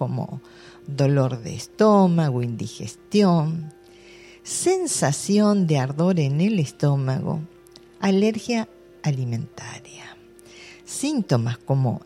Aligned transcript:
como 0.00 0.40
dolor 0.86 1.42
de 1.42 1.54
estómago, 1.54 2.42
indigestión, 2.42 3.70
sensación 4.42 5.66
de 5.66 5.76
ardor 5.76 6.18
en 6.20 6.40
el 6.40 6.58
estómago, 6.58 7.40
alergia 8.00 8.66
alimentaria. 9.02 10.16
Síntomas 10.86 11.58
como 11.58 12.00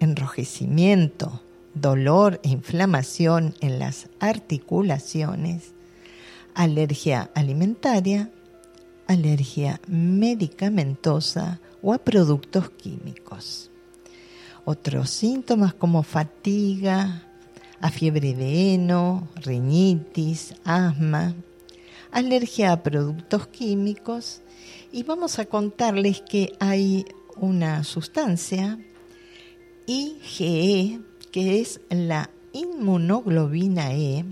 enrojecimiento, 0.00 1.40
dolor 1.74 2.40
e 2.42 2.48
inflamación 2.48 3.54
en 3.60 3.78
las 3.78 4.08
articulaciones, 4.18 5.74
alergia 6.54 7.30
alimentaria, 7.36 8.32
alergia 9.06 9.80
medicamentosa 9.86 11.60
o 11.82 11.92
a 11.92 11.98
productos 11.98 12.68
químicos. 12.70 13.71
Otros 14.64 15.10
síntomas 15.10 15.74
como 15.74 16.02
fatiga, 16.02 17.26
a 17.80 17.90
fiebre 17.90 18.34
de 18.34 18.74
heno, 18.74 19.28
rinitis, 19.36 20.54
asma, 20.64 21.34
alergia 22.12 22.72
a 22.72 22.82
productos 22.82 23.48
químicos. 23.48 24.40
Y 24.92 25.02
vamos 25.02 25.38
a 25.38 25.46
contarles 25.46 26.22
que 26.22 26.52
hay 26.60 27.04
una 27.36 27.82
sustancia 27.82 28.78
IgE 29.86 31.00
que 31.32 31.60
es 31.60 31.80
la 31.88 32.30
inmunoglobina 32.52 33.94
E, 33.94 34.24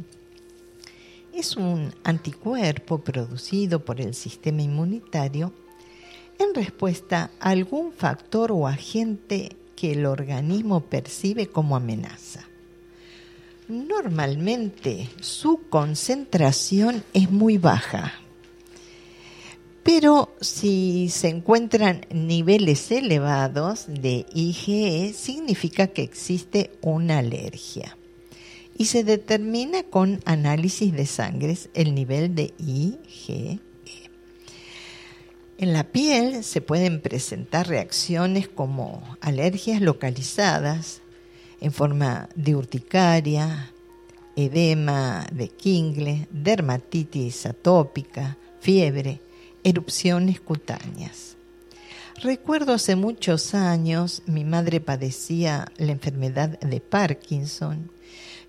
es 1.33 1.57
un 1.57 1.95
anticuerpo 2.05 2.99
producido 2.99 3.85
por 3.85 4.01
el 4.01 4.15
sistema 4.15 4.63
inmunitario 4.63 5.53
en 6.39 6.55
respuesta 6.55 7.31
a 7.41 7.51
algún 7.51 7.93
factor 7.93 8.53
o 8.53 8.67
agente 8.67 9.57
que 9.81 9.93
el 9.93 10.05
organismo 10.05 10.81
percibe 10.81 11.47
como 11.47 11.75
amenaza. 11.75 12.45
Normalmente 13.67 15.09
su 15.21 15.61
concentración 15.71 17.03
es 17.15 17.31
muy 17.31 17.57
baja, 17.57 18.13
pero 19.83 20.35
si 20.41 21.09
se 21.09 21.29
encuentran 21.29 22.05
niveles 22.13 22.91
elevados 22.91 23.87
de 23.89 24.27
IgE, 24.35 25.15
significa 25.15 25.87
que 25.87 26.03
existe 26.03 26.73
una 26.83 27.19
alergia. 27.19 27.97
Y 28.77 28.87
se 28.87 29.05
determina 29.05 29.83
con 29.85 30.21
análisis 30.27 30.93
de 30.93 31.07
sangre 31.07 31.57
el 31.73 31.95
nivel 31.95 32.35
de 32.35 32.53
IgE. 32.59 33.61
En 35.61 35.75
la 35.75 35.85
piel 35.85 36.43
se 36.43 36.63
pueden 36.63 37.03
presentar 37.03 37.69
reacciones 37.69 38.49
como 38.49 39.03
alergias 39.21 39.83
localizadas 39.83 41.03
en 41.61 41.71
forma 41.71 42.31
de 42.35 42.57
urticaria, 42.57 43.71
edema 44.37 45.27
de 45.31 45.49
Kingle, 45.49 46.29
dermatitis 46.31 47.45
atópica, 47.45 48.39
fiebre, 48.61 49.21
erupciones 49.63 50.41
cutáneas. 50.41 51.37
Recuerdo 52.23 52.73
hace 52.73 52.97
muchos 52.97 53.53
años 53.55 54.23
mi 54.25 54.45
madre 54.45 54.81
padecía 54.81 55.71
la 55.77 55.93
enfermedad 55.93 56.59
de 56.61 56.81
Parkinson 56.81 57.91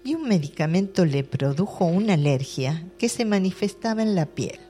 y 0.06 0.16
un 0.16 0.30
medicamento 0.30 1.04
le 1.04 1.26
produjo 1.26 1.84
una 1.84 2.14
alergia 2.14 2.86
que 2.98 3.10
se 3.10 3.26
manifestaba 3.26 4.02
en 4.02 4.16
la 4.16 4.28
piel 4.28 4.62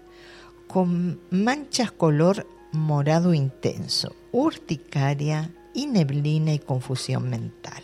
con 0.71 1.19
manchas 1.31 1.91
color 1.91 2.47
morado 2.71 3.33
intenso, 3.33 4.15
urticaria 4.31 5.51
y 5.73 5.85
neblina 5.85 6.53
y 6.53 6.59
confusión 6.59 7.29
mental. 7.29 7.83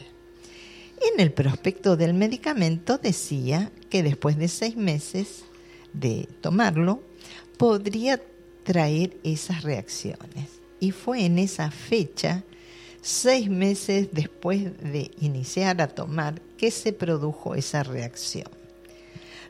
En 1.14 1.20
el 1.20 1.34
prospecto 1.34 1.98
del 1.98 2.14
medicamento 2.14 2.98
decía 2.98 3.72
que 3.90 4.04
después 4.04 4.38
de 4.38 4.48
seis 4.48 4.78
meses 4.78 5.44
de 5.92 6.30
tomarlo 6.40 7.02
podría 7.58 8.22
traer 8.64 9.18
esas 9.24 9.64
reacciones. 9.64 10.62
Y 10.80 10.92
fue 10.92 11.26
en 11.26 11.40
esa 11.40 11.72
fecha, 11.72 12.46
seis 13.02 13.50
meses 13.50 14.10
después 14.14 14.78
de 14.82 15.12
iniciar 15.20 15.82
a 15.82 15.90
tomar, 15.90 16.42
que 16.58 16.72
se 16.72 16.94
produjo 16.94 17.54
esa 17.54 17.84
reacción. 17.84 18.48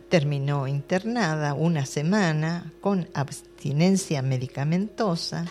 Terminó 0.09 0.67
internada 0.67 1.53
una 1.53 1.85
semana 1.85 2.71
con 2.81 3.09
abstinencia 3.13 4.21
medicamentosa 4.21 5.45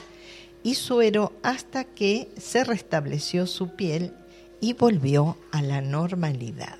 y 0.62 0.74
suero 0.74 1.32
hasta 1.42 1.84
que 1.84 2.28
se 2.38 2.64
restableció 2.64 3.46
su 3.46 3.76
piel 3.76 4.12
y 4.60 4.72
volvió 4.72 5.36
a 5.52 5.62
la 5.62 5.80
normalidad. 5.80 6.78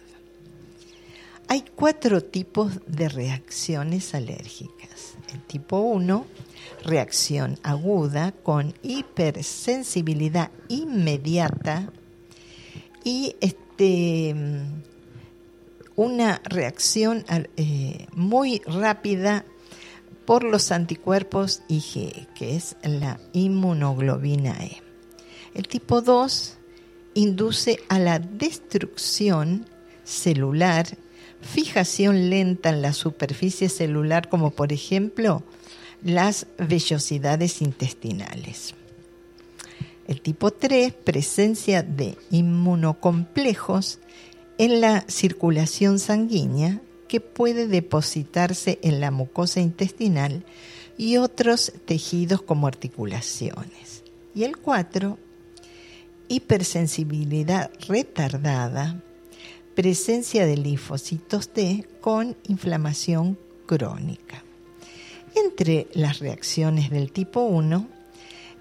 Hay 1.48 1.64
cuatro 1.74 2.22
tipos 2.22 2.80
de 2.86 3.08
reacciones 3.08 4.14
alérgicas. 4.14 5.14
El 5.32 5.40
tipo 5.42 5.78
1 5.78 6.26
reacción 6.82 7.58
aguda 7.62 8.32
con 8.32 8.74
hipersensibilidad 8.82 10.50
inmediata 10.68 11.92
y 13.04 13.36
este, 13.40 14.34
una 15.96 16.40
reacción 16.44 17.24
eh, 17.56 18.06
muy 18.12 18.60
rápida 18.66 19.44
por 20.26 20.44
los 20.44 20.70
anticuerpos 20.72 21.62
IgE, 21.68 22.28
que 22.34 22.56
es 22.56 22.76
la 22.82 23.18
inmunoglobina 23.32 24.52
E. 24.62 24.82
El 25.54 25.68
tipo 25.68 26.02
2 26.02 26.58
induce 27.14 27.80
a 27.88 27.98
la 27.98 28.18
destrucción 28.18 29.66
celular, 30.04 30.86
fijación 31.40 32.28
lenta 32.28 32.68
en 32.68 32.82
la 32.82 32.92
superficie 32.92 33.68
celular, 33.68 34.28
como 34.28 34.50
por 34.50 34.72
ejemplo 34.72 35.42
las 36.02 36.46
vellosidades 36.58 37.62
intestinales. 37.62 38.74
El 40.06 40.20
tipo 40.20 40.52
3, 40.52 40.92
presencia 40.92 41.82
de 41.82 42.16
inmunocomplejos 42.30 43.98
en 44.58 44.80
la 44.80 45.04
circulación 45.08 45.98
sanguínea 45.98 46.80
que 47.08 47.20
puede 47.20 47.66
depositarse 47.66 48.78
en 48.82 49.00
la 49.00 49.10
mucosa 49.10 49.60
intestinal 49.60 50.44
y 50.98 51.18
otros 51.18 51.72
tejidos 51.84 52.42
como 52.42 52.66
articulaciones. 52.66 54.02
Y 54.34 54.44
el 54.44 54.56
4, 54.56 55.18
hipersensibilidad 56.28 57.70
retardada, 57.86 59.02
presencia 59.74 60.46
de 60.46 60.56
linfocitos 60.56 61.50
T 61.50 61.86
con 62.00 62.36
inflamación 62.48 63.38
crónica. 63.66 64.42
Entre 65.34 65.86
las 65.92 66.18
reacciones 66.18 66.90
del 66.90 67.12
tipo 67.12 67.42
1, 67.42 67.86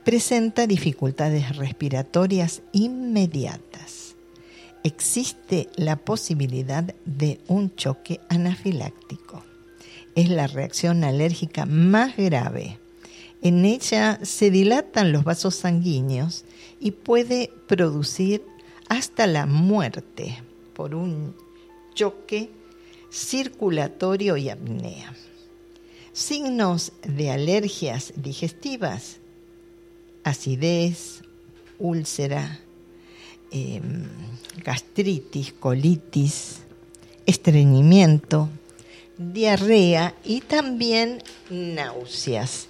presenta 0.03 0.67
dificultades 0.67 1.55
respiratorias 1.55 2.61
inmediatas. 2.73 4.04
Existe 4.85 5.67
la 5.77 5.95
posibilidad 5.95 6.83
de 7.05 7.39
un 7.47 7.75
choque 7.75 8.19
anafiláctico. 8.29 9.43
Es 10.13 10.29
la 10.29 10.45
reacción 10.45 11.03
alérgica 11.03 11.65
más 11.65 12.15
grave. 12.15 12.77
En 13.41 13.65
ella 13.65 14.19
se 14.21 14.51
dilatan 14.51 15.11
los 15.11 15.23
vasos 15.23 15.55
sanguíneos 15.55 16.45
y 16.79 16.91
puede 16.91 17.51
producir 17.65 18.45
hasta 18.87 19.25
la 19.25 19.47
muerte 19.47 20.43
por 20.75 20.93
un 20.93 21.33
choque 21.95 22.51
circulatorio 23.09 24.37
y 24.37 24.49
apnea. 24.49 25.15
Signos 26.13 26.91
de 27.01 27.31
alergias 27.31 28.13
digestivas, 28.17 29.17
acidez, 30.23 31.23
úlcera, 31.79 32.59
em, 33.55 34.03
gastritis, 34.63 35.53
colitis, 35.53 36.57
estreñimiento, 37.25 38.49
diarrea 39.17 40.13
y 40.23 40.41
también 40.41 41.23
náuseas. 41.49 42.67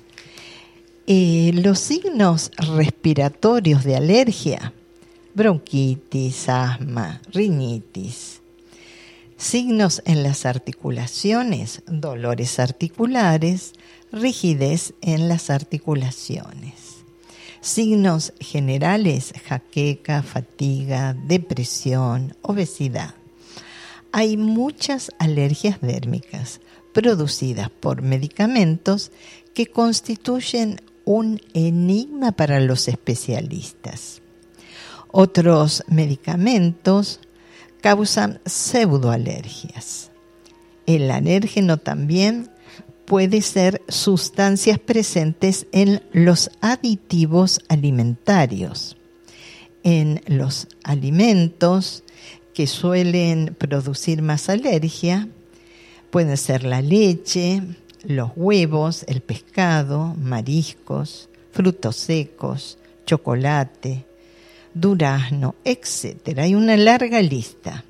Eh, 1.07 1.51
los 1.55 1.79
signos 1.79 2.51
respiratorios 2.57 3.83
de 3.83 3.95
alergia, 3.95 4.73
bronquitis, 5.33 6.49
asma, 6.49 7.21
rinitis, 7.33 8.41
Signos 9.37 10.01
en 10.05 10.23
las 10.23 10.45
articulaciones, 10.45 11.83
dolores 11.87 12.57
articulares, 12.57 13.73
rigidez 14.11 14.93
en 15.01 15.27
las 15.27 15.49
articulaciones. 15.49 16.94
Signos 17.65 18.31
generales, 18.39 19.33
jaqueca, 19.43 20.21
fatiga, 20.21 21.15
depresión, 21.15 22.37
obesidad. 22.43 23.15
Hay 24.11 24.37
muchas 24.37 25.11
alergias 25.17 25.81
dérmicas 25.81 26.61
producidas 26.93 27.71
por 27.71 28.03
medicamentos 28.03 29.11
que 29.55 29.65
constituyen 29.65 30.79
un 31.05 31.41
enigma 31.55 32.33
para 32.33 32.59
los 32.59 32.87
especialistas. 32.87 34.21
Otros 35.11 35.83
medicamentos 35.87 37.19
causan 37.81 38.41
pseudoalergias. 38.45 40.11
El 40.85 41.09
alérgeno 41.09 41.77
también 41.77 42.51
puede 43.05 43.41
ser 43.41 43.81
sustancias 43.87 44.79
presentes 44.79 45.67
en 45.71 46.03
los 46.11 46.51
aditivos 46.61 47.61
alimentarios, 47.67 48.97
en 49.83 50.21
los 50.27 50.67
alimentos 50.83 52.03
que 52.53 52.67
suelen 52.67 53.55
producir 53.57 54.21
más 54.21 54.49
alergia, 54.49 55.27
pueden 56.09 56.37
ser 56.37 56.63
la 56.63 56.81
leche, 56.81 57.61
los 58.03 58.31
huevos, 58.35 59.03
el 59.07 59.21
pescado, 59.21 60.15
mariscos, 60.17 61.29
frutos 61.51 61.95
secos, 61.95 62.77
chocolate, 63.05 64.05
durazno, 64.73 65.55
etc. 65.63 66.39
Hay 66.39 66.55
una 66.55 66.77
larga 66.77 67.21
lista. 67.21 67.83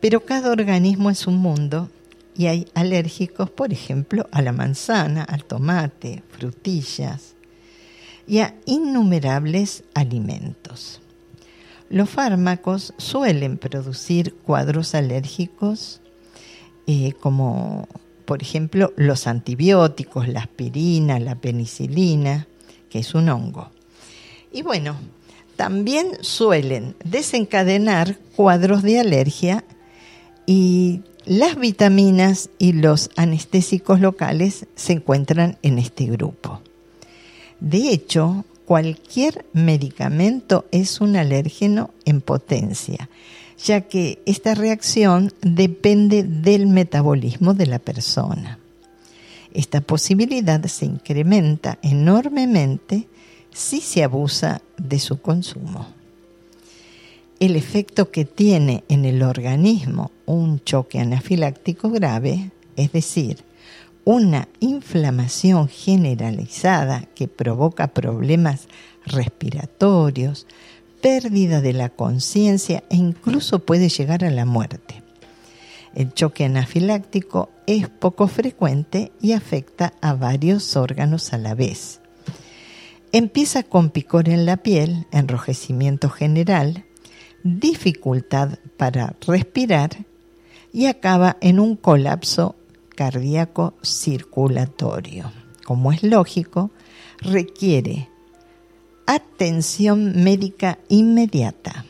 Pero 0.00 0.20
cada 0.20 0.50
organismo 0.50 1.08
es 1.08 1.26
un 1.26 1.38
mundo 1.38 1.88
y 2.36 2.46
hay 2.46 2.66
alérgicos, 2.74 3.50
por 3.50 3.72
ejemplo, 3.72 4.26
a 4.32 4.42
la 4.42 4.52
manzana, 4.52 5.22
al 5.22 5.44
tomate, 5.44 6.22
frutillas 6.30 7.34
y 8.26 8.38
a 8.38 8.54
innumerables 8.64 9.84
alimentos. 9.94 11.00
Los 11.90 12.10
fármacos 12.10 12.94
suelen 12.96 13.58
producir 13.58 14.34
cuadros 14.34 14.94
alérgicos 14.94 16.00
eh, 16.86 17.12
como 17.18 17.88
por 18.26 18.42
ejemplo 18.42 18.92
los 18.96 19.26
antibióticos, 19.26 20.28
la 20.28 20.40
aspirina, 20.40 21.18
la 21.18 21.34
penicilina, 21.34 22.46
que 22.90 22.98
es 22.98 23.14
un 23.14 23.28
hongo. 23.28 23.70
Y 24.52 24.62
bueno, 24.62 24.96
también 25.56 26.18
suelen 26.20 26.94
desencadenar 27.04 28.18
cuadros 28.36 28.82
de 28.82 29.00
alergia 29.00 29.64
y 30.46 31.00
las 31.26 31.56
vitaminas 31.56 32.50
y 32.58 32.72
los 32.72 33.10
anestésicos 33.16 34.00
locales 34.00 34.66
se 34.74 34.92
encuentran 34.92 35.58
en 35.62 35.78
este 35.78 36.06
grupo. 36.06 36.60
De 37.60 37.90
hecho, 37.90 38.44
cualquier 38.66 39.46
medicamento 39.52 40.66
es 40.70 41.00
un 41.00 41.16
alérgeno 41.16 41.90
en 42.04 42.20
potencia, 42.20 43.08
ya 43.62 43.82
que 43.82 44.20
esta 44.26 44.54
reacción 44.54 45.32
depende 45.40 46.24
del 46.24 46.66
metabolismo 46.66 47.54
de 47.54 47.66
la 47.66 47.78
persona. 47.78 48.58
Esta 49.52 49.80
posibilidad 49.80 50.62
se 50.66 50.84
incrementa 50.84 51.78
enormemente 51.82 53.06
si 53.52 53.80
se 53.80 54.02
abusa 54.02 54.60
de 54.76 54.98
su 54.98 55.20
consumo 55.20 55.86
el 57.44 57.56
efecto 57.56 58.10
que 58.10 58.24
tiene 58.24 58.84
en 58.88 59.04
el 59.04 59.22
organismo 59.22 60.10
un 60.24 60.60
choque 60.64 60.98
anafiláctico 60.98 61.90
grave, 61.90 62.52
es 62.76 62.92
decir, 62.92 63.44
una 64.04 64.48
inflamación 64.60 65.68
generalizada 65.68 67.04
que 67.14 67.28
provoca 67.28 67.88
problemas 67.88 68.68
respiratorios, 69.04 70.46
pérdida 71.02 71.60
de 71.60 71.74
la 71.74 71.90
conciencia 71.90 72.82
e 72.88 72.96
incluso 72.96 73.58
puede 73.58 73.90
llegar 73.90 74.24
a 74.24 74.30
la 74.30 74.46
muerte. 74.46 75.02
El 75.94 76.14
choque 76.14 76.46
anafiláctico 76.46 77.50
es 77.66 77.90
poco 77.90 78.26
frecuente 78.26 79.12
y 79.20 79.32
afecta 79.32 79.92
a 80.00 80.14
varios 80.14 80.76
órganos 80.76 81.34
a 81.34 81.38
la 81.38 81.54
vez. 81.54 82.00
Empieza 83.12 83.62
con 83.62 83.90
picor 83.90 84.30
en 84.30 84.46
la 84.46 84.56
piel, 84.56 85.06
enrojecimiento 85.12 86.08
general, 86.08 86.84
dificultad 87.44 88.58
para 88.76 89.14
respirar 89.26 89.90
y 90.72 90.86
acaba 90.86 91.36
en 91.40 91.60
un 91.60 91.76
colapso 91.76 92.56
cardíaco 92.96 93.74
circulatorio. 93.82 95.30
Como 95.64 95.92
es 95.92 96.02
lógico, 96.02 96.70
requiere 97.20 98.08
atención 99.06 100.24
médica 100.24 100.78
inmediata. 100.88 101.84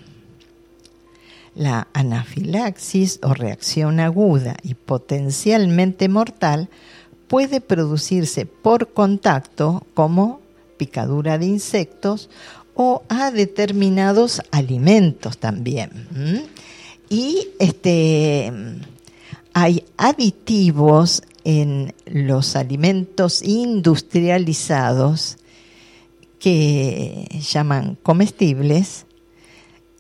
La 1.55 1.87
anafilaxis 1.93 3.21
o 3.23 3.33
reacción 3.33 4.01
aguda 4.01 4.57
y 4.63 4.75
potencialmente 4.75 6.09
mortal 6.09 6.69
puede 7.29 7.61
producirse 7.61 8.45
por 8.45 8.93
contacto 8.93 9.87
como 9.95 10.41
picadura 10.77 11.39
de 11.39 11.47
insectos 11.47 12.29
o 12.75 13.03
a 13.09 13.31
determinados 13.31 14.43
alimentos 14.51 15.39
también. 15.39 15.91
Y 17.09 17.49
este, 17.59 18.53
hay 19.53 19.85
aditivos 19.97 21.23
en 21.45 21.95
los 22.07 22.57
alimentos 22.57 23.43
industrializados 23.43 25.37
que 26.41 27.29
llaman 27.41 27.97
comestibles 28.03 29.07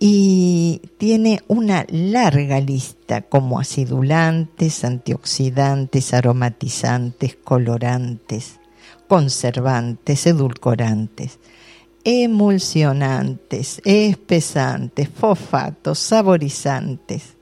y 0.01 0.83
tiene 0.99 1.41
una 1.47 1.87
larga 1.89 2.61
lista 2.61 3.23
como 3.23 3.61
acidulantes, 3.61 4.85
antioxidantes, 4.85 6.13
aromatizantes, 6.13 7.37
colorantes, 7.37 8.59
conservantes, 9.09 10.27
edulcorantes 10.27 11.39
emulsionantes, 12.05 13.81
espesantes, 13.85 15.09
fosfatos, 15.09 15.99
saborizantes. 15.99 17.35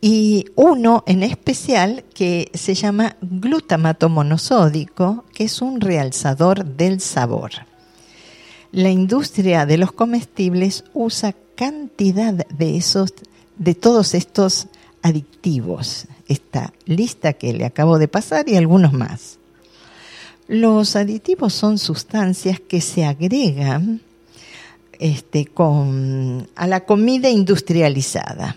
Y 0.00 0.46
uno 0.54 1.04
en 1.06 1.22
especial 1.22 2.04
que 2.14 2.50
se 2.54 2.74
llama 2.74 3.16
glutamato 3.20 4.08
monosódico, 4.08 5.24
que 5.34 5.44
es 5.44 5.60
un 5.60 5.80
realzador 5.80 6.64
del 6.64 7.00
sabor. 7.00 7.50
La 8.72 8.88
industria 8.88 9.66
de 9.66 9.76
los 9.76 9.92
comestibles 9.92 10.84
usa 10.94 11.34
cantidad 11.54 12.32
de 12.32 12.76
esos, 12.76 13.12
de 13.58 13.74
todos 13.74 14.14
estos 14.14 14.68
adictivos. 15.02 16.06
Esta 16.28 16.72
lista 16.86 17.32
que 17.32 17.52
le 17.52 17.66
acabo 17.66 17.98
de 17.98 18.08
pasar 18.08 18.48
y 18.48 18.56
algunos 18.56 18.92
más. 18.92 19.39
Los 20.50 20.96
aditivos 20.96 21.54
son 21.54 21.78
sustancias 21.78 22.58
que 22.58 22.80
se 22.80 23.04
agregan 23.04 24.00
este, 24.98 25.48
a 26.56 26.66
la 26.66 26.84
comida 26.86 27.30
industrializada 27.30 28.56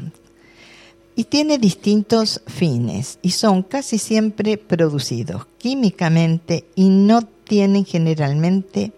y 1.15 1.25
tiene 1.25 1.59
distintos 1.59 2.41
fines 2.47 3.19
y 3.21 3.29
son 3.29 3.61
casi 3.61 3.99
siempre 3.99 4.57
producidos 4.57 5.45
químicamente 5.59 6.65
y 6.73 6.89
no 6.89 7.21
tienen 7.21 7.85
generalmente 7.85 8.91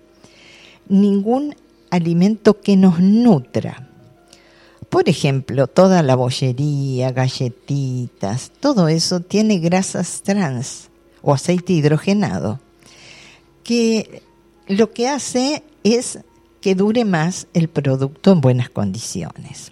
ningún 0.87 1.53
alimento 1.89 2.61
que 2.61 2.77
nos 2.77 3.01
nutra. 3.01 3.89
Por 4.87 5.09
ejemplo, 5.09 5.67
toda 5.67 6.01
la 6.01 6.15
bollería, 6.15 7.11
galletitas, 7.11 8.53
todo 8.61 8.87
eso 8.87 9.19
tiene 9.19 9.57
grasas 9.57 10.21
trans 10.23 10.87
o 11.21 11.33
aceite 11.33 11.73
hidrogenado 11.73 12.61
que 13.65 14.21
lo 14.67 14.91
que 14.91 15.09
hace 15.09 15.63
es 15.83 16.19
que 16.61 16.75
dure 16.75 17.03
más 17.03 17.47
el 17.53 17.67
producto 17.67 18.31
en 18.31 18.39
buenas 18.39 18.69
condiciones. 18.69 19.71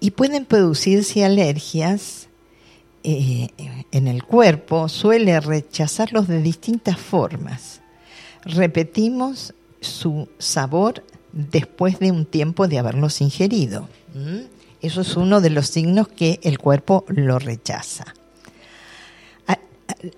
Y 0.00 0.10
pueden 0.10 0.44
producirse 0.44 1.24
alergias 1.24 2.28
eh, 3.04 3.48
en 3.92 4.08
el 4.08 4.24
cuerpo, 4.24 4.88
suele 4.88 5.40
rechazarlos 5.40 6.26
de 6.26 6.42
distintas 6.42 6.98
formas. 6.98 7.80
Repetimos 8.42 9.54
su 9.80 10.28
sabor 10.38 11.04
después 11.32 12.00
de 12.00 12.10
un 12.10 12.26
tiempo 12.26 12.66
de 12.66 12.78
haberlos 12.78 13.20
ingerido. 13.20 13.88
Eso 14.82 15.00
es 15.00 15.16
uno 15.16 15.40
de 15.40 15.50
los 15.50 15.68
signos 15.68 16.08
que 16.08 16.40
el 16.42 16.58
cuerpo 16.58 17.04
lo 17.08 17.38
rechaza 17.38 18.14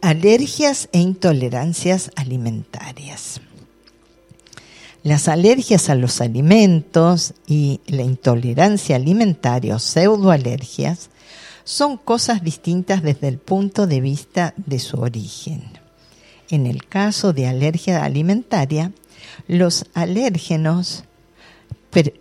alergias 0.01 0.89
e 0.93 1.01
intolerancias 1.01 2.11
alimentarias. 2.17 3.41
Las 5.03 5.29
alergias 5.29 5.89
a 5.91 5.95
los 5.95 6.21
alimentos 6.21 7.35
y 7.47 7.81
la 7.87 8.03
intolerancia 8.03 8.97
alimentaria 8.97 9.77
o 9.77 9.79
pseudoalergias 9.79 11.11
son 11.65 11.97
cosas 11.97 12.43
distintas 12.43 13.03
desde 13.03 13.29
el 13.29 13.39
punto 13.39 13.87
de 13.87 14.01
vista 14.01 14.55
de 14.57 14.79
su 14.79 15.01
origen. 15.01 15.65
En 16.51 16.67
el 16.67 16.87
caso 16.87 17.33
de 17.33 17.47
alergia 17.47 18.05
alimentaria, 18.05 18.93
los 19.47 19.85
alérgenos 19.95 21.05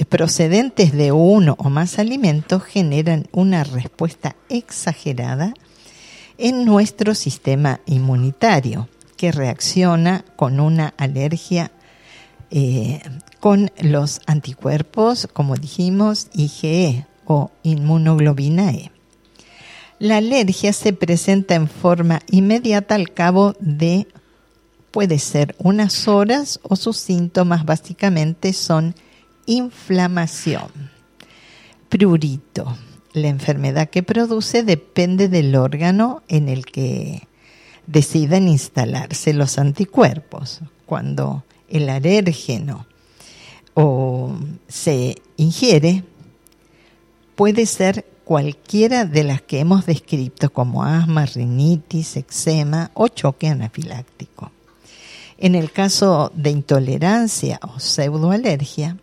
procedentes 0.09 0.91
de 0.93 1.11
uno 1.11 1.55
o 1.59 1.69
más 1.69 1.99
alimentos 1.99 2.63
generan 2.63 3.27
una 3.31 3.63
respuesta 3.63 4.35
exagerada 4.49 5.53
en 6.37 6.65
nuestro 6.65 7.15
sistema 7.15 7.79
inmunitario, 7.85 8.87
que 9.15 9.31
reacciona 9.31 10.23
con 10.35 10.59
una 10.59 10.93
alergia 10.97 11.71
eh, 12.51 13.01
con 13.39 13.71
los 13.81 14.21
anticuerpos, 14.25 15.27
como 15.33 15.55
dijimos, 15.55 16.27
IgE, 16.33 17.05
o 17.27 17.51
inmunoglobina 17.63 18.71
E. 18.71 18.91
La 19.99 20.17
alergia 20.17 20.71
se 20.73 20.93
presenta 20.93 21.55
en 21.55 21.67
forma 21.67 22.21
inmediata 22.31 22.95
al 22.95 23.11
cabo 23.11 23.55
de, 23.59 24.07
puede 24.91 25.19
ser 25.19 25.55
unas 25.57 26.07
horas 26.07 26.59
o 26.63 26.75
sus 26.75 26.97
síntomas 26.97 27.65
básicamente 27.65 28.53
son 28.53 28.95
inflamación. 29.45 30.69
Prurito. 31.89 32.77
La 33.17 33.29
enfermedad 33.29 33.89
que 33.89 34.03
produce 34.03 34.61
depende 34.61 35.27
del 35.27 35.55
órgano 35.55 36.21
en 36.27 36.49
el 36.49 36.67
que 36.67 37.27
deciden 37.87 38.47
instalarse 38.47 39.33
los 39.33 39.57
anticuerpos. 39.57 40.59
Cuando 40.85 41.43
el 41.67 41.89
alérgeno 41.89 42.85
o 43.73 44.35
se 44.67 45.15
ingiere, 45.35 46.03
puede 47.33 47.65
ser 47.65 48.05
cualquiera 48.23 49.05
de 49.05 49.23
las 49.23 49.41
que 49.41 49.61
hemos 49.61 49.87
descrito 49.87 50.51
como 50.51 50.83
asma, 50.83 51.25
rinitis, 51.25 52.17
eczema 52.17 52.91
o 52.93 53.07
choque 53.07 53.47
anafiláctico. 53.47 54.51
En 55.39 55.55
el 55.55 55.71
caso 55.71 56.31
de 56.35 56.51
intolerancia 56.51 57.59
o 57.63 57.79
pseudoalergia, 57.79 58.97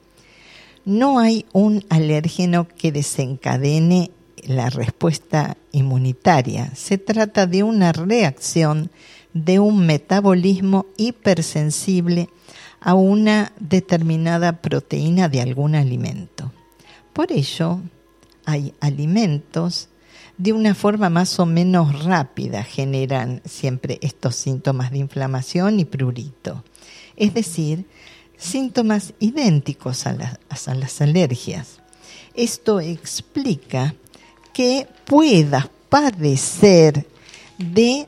no 0.84 1.18
hay 1.18 1.46
un 1.52 1.84
alérgeno 1.88 2.68
que 2.68 2.92
desencadene 2.92 4.10
la 4.42 4.70
respuesta 4.70 5.56
inmunitaria. 5.72 6.74
Se 6.74 6.98
trata 6.98 7.46
de 7.46 7.62
una 7.62 7.92
reacción 7.92 8.90
de 9.32 9.58
un 9.58 9.86
metabolismo 9.86 10.86
hipersensible 10.96 12.28
a 12.80 12.94
una 12.94 13.52
determinada 13.58 14.60
proteína 14.60 15.28
de 15.28 15.40
algún 15.40 15.74
alimento. 15.74 16.52
Por 17.12 17.32
ello, 17.32 17.80
hay 18.44 18.74
alimentos 18.80 19.88
de 20.36 20.52
una 20.52 20.74
forma 20.74 21.08
más 21.10 21.38
o 21.38 21.46
menos 21.46 22.04
rápida 22.04 22.62
generan 22.62 23.40
siempre 23.44 23.98
estos 24.02 24.34
síntomas 24.34 24.90
de 24.90 24.98
inflamación 24.98 25.80
y 25.80 25.84
prurito. 25.84 26.64
Es 27.16 27.32
decir, 27.34 27.86
síntomas 28.36 29.14
idénticos 29.20 30.06
a, 30.06 30.38
a 30.48 30.74
las 30.74 31.00
alergias. 31.00 31.80
Esto 32.34 32.80
explica 32.80 33.94
que 34.52 34.88
puedas 35.04 35.68
padecer 35.88 37.06
de 37.58 38.06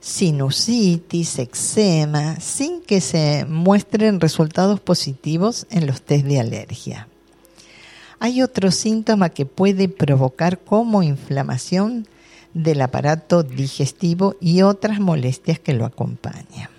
sinusitis, 0.00 1.38
eczema, 1.38 2.38
sin 2.40 2.82
que 2.82 3.00
se 3.00 3.46
muestren 3.48 4.20
resultados 4.20 4.80
positivos 4.80 5.66
en 5.70 5.86
los 5.86 6.02
test 6.02 6.26
de 6.26 6.40
alergia. 6.40 7.08
Hay 8.20 8.42
otro 8.42 8.70
síntoma 8.70 9.30
que 9.30 9.46
puede 9.46 9.88
provocar 9.88 10.58
como 10.58 11.02
inflamación 11.02 12.06
del 12.52 12.82
aparato 12.82 13.42
digestivo 13.42 14.36
y 14.40 14.62
otras 14.62 15.00
molestias 15.00 15.58
que 15.58 15.74
lo 15.74 15.84
acompañan. 15.84 16.73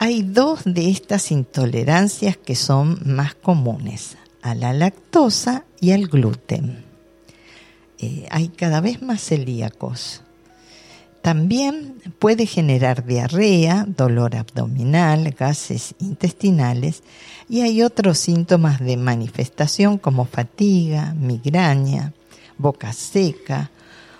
Hay 0.00 0.22
dos 0.22 0.60
de 0.64 0.90
estas 0.90 1.32
intolerancias 1.32 2.36
que 2.36 2.54
son 2.54 3.00
más 3.04 3.34
comunes, 3.34 4.16
a 4.42 4.54
la 4.54 4.72
lactosa 4.72 5.64
y 5.80 5.90
al 5.90 6.06
gluten. 6.06 6.84
Eh, 7.98 8.28
hay 8.30 8.46
cada 8.46 8.80
vez 8.80 9.02
más 9.02 9.20
celíacos. 9.20 10.22
También 11.20 12.00
puede 12.20 12.46
generar 12.46 13.04
diarrea, 13.04 13.86
dolor 13.88 14.36
abdominal, 14.36 15.34
gases 15.36 15.96
intestinales 15.98 17.02
y 17.48 17.62
hay 17.62 17.82
otros 17.82 18.18
síntomas 18.18 18.78
de 18.78 18.96
manifestación 18.96 19.98
como 19.98 20.26
fatiga, 20.26 21.12
migraña, 21.14 22.12
boca 22.56 22.92
seca 22.92 23.72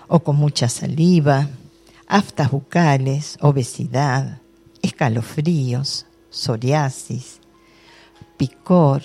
o 0.09 0.19
con 0.19 0.35
mucha 0.35 0.67
saliva, 0.67 1.47
aftas 2.05 2.51
bucales, 2.51 3.37
obesidad, 3.39 4.38
escalofríos, 4.81 6.05
psoriasis, 6.29 7.39
picor, 8.37 9.03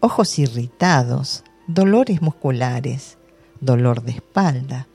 ojos 0.00 0.38
irritados, 0.38 1.44
dolores 1.66 2.22
musculares, 2.22 3.18
dolor 3.60 4.02
de 4.02 4.12
espalda, 4.12 4.86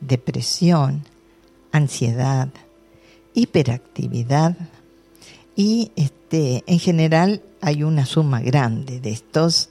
depresión, 0.00 1.04
ansiedad, 1.72 2.48
hiperactividad 3.34 4.56
y 5.54 5.92
este, 5.96 6.64
en 6.66 6.78
general 6.78 7.42
hay 7.60 7.82
una 7.82 8.06
suma 8.06 8.40
grande 8.40 9.00
de 9.00 9.10
estos 9.10 9.70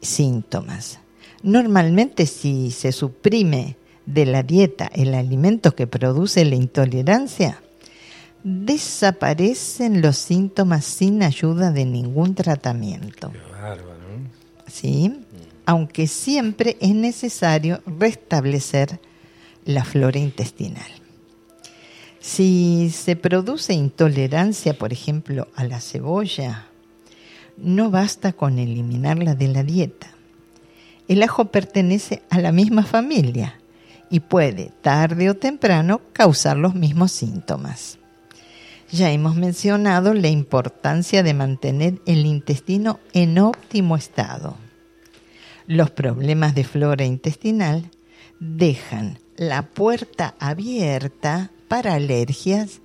síntomas. 0.00 0.98
Normalmente 1.42 2.26
si 2.26 2.70
se 2.70 2.92
suprime 2.92 3.76
de 4.06 4.26
la 4.26 4.42
dieta 4.42 4.90
el 4.92 5.14
alimento 5.14 5.74
que 5.74 5.86
produce 5.86 6.44
la 6.44 6.56
intolerancia, 6.56 7.62
desaparecen 8.42 10.00
los 10.00 10.16
síntomas 10.16 10.84
sin 10.84 11.22
ayuda 11.22 11.70
de 11.70 11.84
ningún 11.84 12.34
tratamiento. 12.34 13.32
¿Sí? 14.66 15.24
Aunque 15.66 16.06
siempre 16.06 16.76
es 16.80 16.94
necesario 16.94 17.82
restablecer 17.86 19.00
la 19.64 19.84
flora 19.84 20.18
intestinal. 20.18 20.90
Si 22.20 22.90
se 22.90 23.16
produce 23.16 23.74
intolerancia, 23.74 24.76
por 24.76 24.92
ejemplo, 24.92 25.48
a 25.54 25.64
la 25.64 25.80
cebolla, 25.80 26.66
no 27.56 27.90
basta 27.90 28.32
con 28.32 28.58
eliminarla 28.58 29.34
de 29.34 29.48
la 29.48 29.62
dieta. 29.62 30.08
El 31.06 31.22
ajo 31.22 31.46
pertenece 31.46 32.22
a 32.30 32.40
la 32.40 32.52
misma 32.52 32.82
familia 32.84 33.60
y 34.10 34.20
puede, 34.20 34.72
tarde 34.82 35.30
o 35.30 35.34
temprano, 35.34 36.00
causar 36.12 36.56
los 36.56 36.74
mismos 36.74 37.12
síntomas. 37.12 37.97
Ya 38.90 39.10
hemos 39.10 39.36
mencionado 39.36 40.14
la 40.14 40.28
importancia 40.28 41.22
de 41.22 41.34
mantener 41.34 42.00
el 42.06 42.24
intestino 42.24 43.00
en 43.12 43.38
óptimo 43.38 43.96
estado. 43.96 44.56
Los 45.66 45.90
problemas 45.90 46.54
de 46.54 46.64
flora 46.64 47.04
intestinal 47.04 47.90
dejan 48.40 49.18
la 49.36 49.62
puerta 49.62 50.34
abierta 50.38 51.50
para 51.68 51.94
alergias 51.94 52.80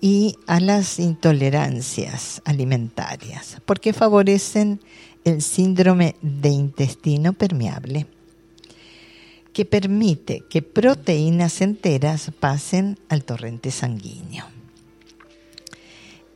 y 0.00 0.36
a 0.48 0.58
las 0.58 0.98
intolerancias 0.98 2.42
alimentarias, 2.44 3.58
porque 3.64 3.92
favorecen 3.92 4.80
el 5.24 5.42
síndrome 5.42 6.16
de 6.22 6.48
intestino 6.48 7.34
permeable, 7.34 8.08
que 9.52 9.64
permite 9.64 10.42
que 10.50 10.62
proteínas 10.62 11.60
enteras 11.60 12.32
pasen 12.40 12.98
al 13.08 13.24
torrente 13.24 13.70
sanguíneo. 13.70 14.55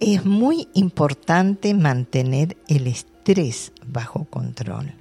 Es 0.01 0.25
muy 0.25 0.69
importante 0.75 1.75
mantener 1.75 2.57
el 2.69 2.87
estrés 2.87 3.73
bajo 3.87 4.25
control. 4.25 4.93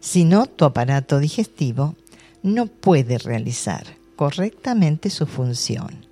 Si 0.00 0.24
no, 0.24 0.46
tu 0.46 0.64
aparato 0.64 1.18
digestivo 1.18 1.96
no 2.42 2.66
puede 2.66 3.18
realizar 3.18 3.86
correctamente 4.16 5.10
su 5.10 5.26
función 5.26 6.04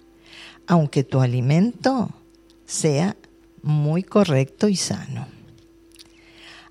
aunque 0.66 1.04
tu 1.04 1.20
alimento 1.20 2.10
sea 2.66 3.16
muy 3.62 4.02
correcto 4.02 4.68
y 4.68 4.76
sano. 4.76 5.26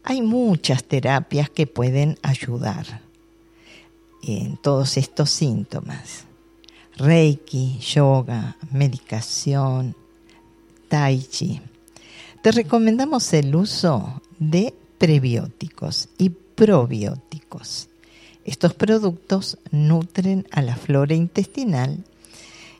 Hay 0.03 0.21
muchas 0.21 0.83
terapias 0.83 1.49
que 1.49 1.67
pueden 1.67 2.17
ayudar 2.23 3.01
en 4.23 4.57
todos 4.57 4.97
estos 4.97 5.29
síntomas. 5.29 6.25
Reiki, 6.97 7.79
yoga, 7.79 8.57
medicación, 8.71 9.95
tai 10.91 11.23
chi. 11.23 11.61
Te 12.41 12.51
recomendamos 12.51 13.31
el 13.31 13.55
uso 13.55 14.21
de 14.39 14.73
prebióticos 14.97 16.09
y 16.17 16.31
probióticos. 16.31 17.87
Estos 18.43 18.73
productos 18.73 19.57
nutren 19.71 20.45
a 20.51 20.61
la 20.61 20.75
flora 20.75 21.13
intestinal 21.13 22.03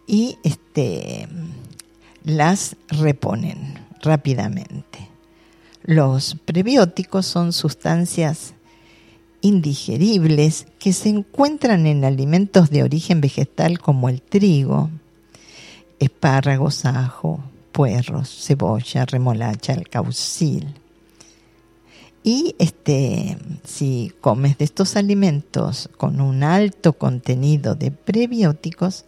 y 0.07 0.37
este, 0.43 1.29
las 2.25 2.75
reponen 2.89 3.79
rápidamente. 4.01 5.07
Los 5.83 6.35
prebióticos 6.43 7.25
son 7.25 7.53
sustancias 7.53 8.55
indigeribles 9.39 10.67
que 10.79 10.91
se 10.91 11.07
encuentran 11.07 11.87
en 11.87 12.03
alimentos 12.03 12.71
de 12.71 12.83
origen 12.83 13.21
vegetal 13.21 13.79
como 13.79 14.09
el 14.09 14.21
trigo, 14.21 14.89
espárragos, 15.97 16.83
ajo, 16.83 17.39
puerros, 17.81 18.29
cebolla, 18.29 19.07
remolacha, 19.07 19.73
alcaucil. 19.73 20.75
Y 22.21 22.55
este, 22.59 23.39
si 23.63 24.13
comes 24.21 24.59
de 24.59 24.65
estos 24.65 24.95
alimentos 24.95 25.89
con 25.97 26.21
un 26.21 26.43
alto 26.43 26.93
contenido 26.93 27.73
de 27.73 27.89
prebióticos, 27.89 29.05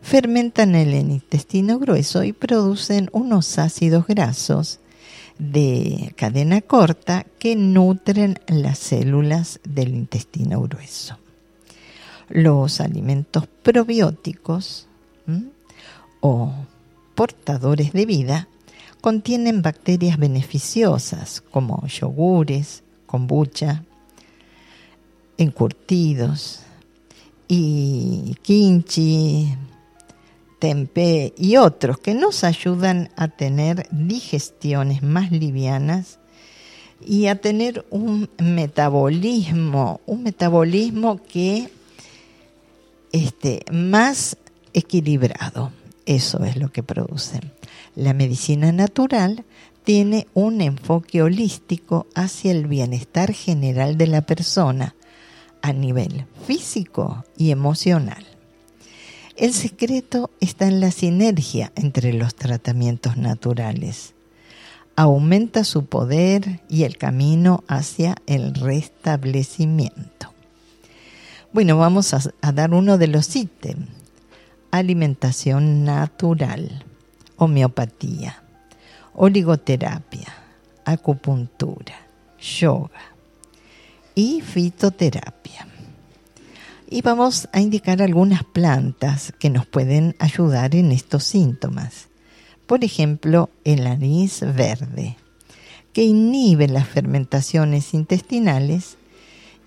fermentan 0.00 0.76
en 0.76 0.94
el 0.94 1.10
intestino 1.10 1.78
grueso 1.78 2.24
y 2.24 2.32
producen 2.32 3.10
unos 3.12 3.58
ácidos 3.58 4.06
grasos 4.06 4.80
de 5.38 6.14
cadena 6.16 6.62
corta 6.62 7.26
que 7.38 7.54
nutren 7.54 8.38
las 8.46 8.78
células 8.78 9.60
del 9.68 9.90
intestino 9.90 10.62
grueso. 10.62 11.18
Los 12.30 12.80
alimentos 12.80 13.46
probióticos 13.62 14.88
o 16.20 16.54
portadores 17.16 17.92
de 17.92 18.06
vida 18.06 18.48
contienen 19.00 19.62
bacterias 19.62 20.18
beneficiosas 20.18 21.42
como 21.50 21.84
yogures, 21.88 22.84
kombucha, 23.06 23.82
encurtidos 25.38 26.60
y 27.48 28.36
kimchi, 28.42 29.54
tempeh 30.58 31.32
y 31.36 31.56
otros 31.56 31.98
que 31.98 32.14
nos 32.14 32.44
ayudan 32.44 33.10
a 33.16 33.28
tener 33.28 33.88
digestiones 33.90 35.02
más 35.02 35.32
livianas 35.32 36.18
y 37.04 37.26
a 37.26 37.40
tener 37.40 37.84
un 37.90 38.28
metabolismo, 38.38 40.00
un 40.06 40.22
metabolismo 40.22 41.22
que 41.22 41.70
este, 43.12 43.64
más 43.70 44.36
equilibrado. 44.72 45.70
Eso 46.06 46.44
es 46.44 46.56
lo 46.56 46.70
que 46.72 46.82
producen. 46.82 47.52
La 47.94 48.14
medicina 48.14 48.72
natural 48.72 49.44
tiene 49.84 50.26
un 50.34 50.60
enfoque 50.60 51.22
holístico 51.22 52.06
hacia 52.14 52.52
el 52.52 52.66
bienestar 52.66 53.32
general 53.32 53.98
de 53.98 54.06
la 54.06 54.22
persona 54.22 54.94
a 55.62 55.72
nivel 55.72 56.26
físico 56.46 57.24
y 57.36 57.50
emocional. 57.50 58.24
El 59.36 59.52
secreto 59.52 60.30
está 60.40 60.66
en 60.66 60.80
la 60.80 60.90
sinergia 60.90 61.70
entre 61.76 62.12
los 62.14 62.34
tratamientos 62.34 63.16
naturales. 63.16 64.14
Aumenta 64.96 65.62
su 65.62 65.84
poder 65.84 66.60
y 66.70 66.84
el 66.84 66.96
camino 66.96 67.62
hacia 67.68 68.16
el 68.26 68.54
restablecimiento. 68.54 70.32
Bueno, 71.52 71.76
vamos 71.76 72.14
a, 72.14 72.52
dar 72.52 72.72
uno 72.72 72.96
de 72.96 73.08
los 73.08 73.34
ítems. 73.36 73.88
Alimentación 74.70 75.84
natural, 75.84 76.84
homeopatía, 77.36 78.42
oligoterapia, 79.14 80.28
acupuntura, 80.84 81.94
yoga 82.38 83.00
y 84.14 84.40
fitoterapia. 84.40 85.66
Y 86.88 87.02
vamos 87.02 87.48
a 87.52 87.60
indicar 87.60 88.00
algunas 88.00 88.44
plantas 88.44 89.32
que 89.38 89.50
nos 89.50 89.66
pueden 89.66 90.14
ayudar 90.18 90.74
en 90.74 90.92
estos 90.92 91.24
síntomas. 91.24 92.08
Por 92.66 92.84
ejemplo, 92.84 93.50
el 93.64 93.86
anís 93.86 94.40
verde, 94.40 95.16
que 95.92 96.04
inhibe 96.04 96.68
las 96.68 96.86
fermentaciones 96.86 97.94
intestinales 97.94 98.98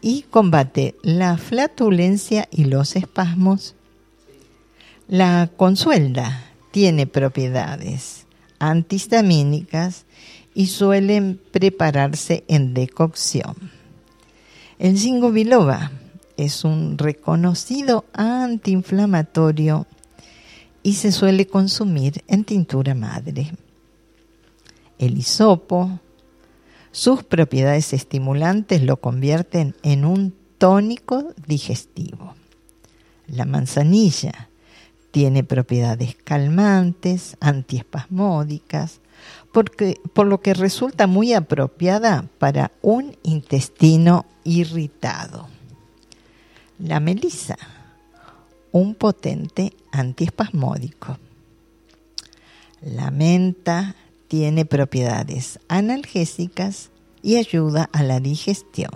y 0.01 0.23
combate 0.29 0.95
la 1.01 1.37
flatulencia 1.37 2.47
y 2.51 2.65
los 2.65 2.95
espasmos. 2.95 3.75
La 5.09 5.49
consuelda 5.57 6.51
tiene 6.69 7.07
propiedades 7.07 8.27
antihistamínicas 8.59 10.05
y 10.53 10.67
suelen 10.67 11.41
prepararse 11.51 12.43
en 12.47 12.75
decocción. 12.75 13.55
El 14.77 14.99
zingo 14.99 15.31
biloba 15.31 15.91
es 16.37 16.63
un 16.63 16.99
reconocido 16.99 18.05
antiinflamatorio 18.13 19.87
y 20.83 20.93
se 20.93 21.11
suele 21.11 21.47
consumir 21.47 22.23
en 22.27 22.43
tintura 22.43 22.93
madre. 22.93 23.51
El 24.99 25.17
hisopo, 25.17 25.99
sus 26.91 27.23
propiedades 27.23 27.93
estimulantes 27.93 28.83
lo 28.83 28.97
convierten 28.97 29.75
en 29.81 30.05
un 30.05 30.35
tónico 30.59 31.33
digestivo. 31.47 32.35
La 33.25 33.45
manzanilla 33.45 34.48
tiene 35.11 35.43
propiedades 35.43 36.15
calmantes, 36.23 37.35
antiespasmódicas, 37.39 38.99
porque, 39.51 39.99
por 40.13 40.27
lo 40.27 40.41
que 40.41 40.53
resulta 40.53 41.07
muy 41.07 41.33
apropiada 41.33 42.25
para 42.37 42.71
un 42.81 43.17
intestino 43.23 44.25
irritado. 44.43 45.47
La 46.77 46.99
melisa, 46.99 47.57
un 48.71 48.95
potente 48.95 49.73
antiespasmódico. 49.91 51.17
La 52.81 53.11
menta 53.11 53.95
tiene 54.27 54.63
propiedades 54.63 55.59
analgésicas 55.67 56.91
y 57.21 57.35
ayuda 57.35 57.89
a 57.91 58.03
la 58.03 58.19
digestión. 58.19 58.91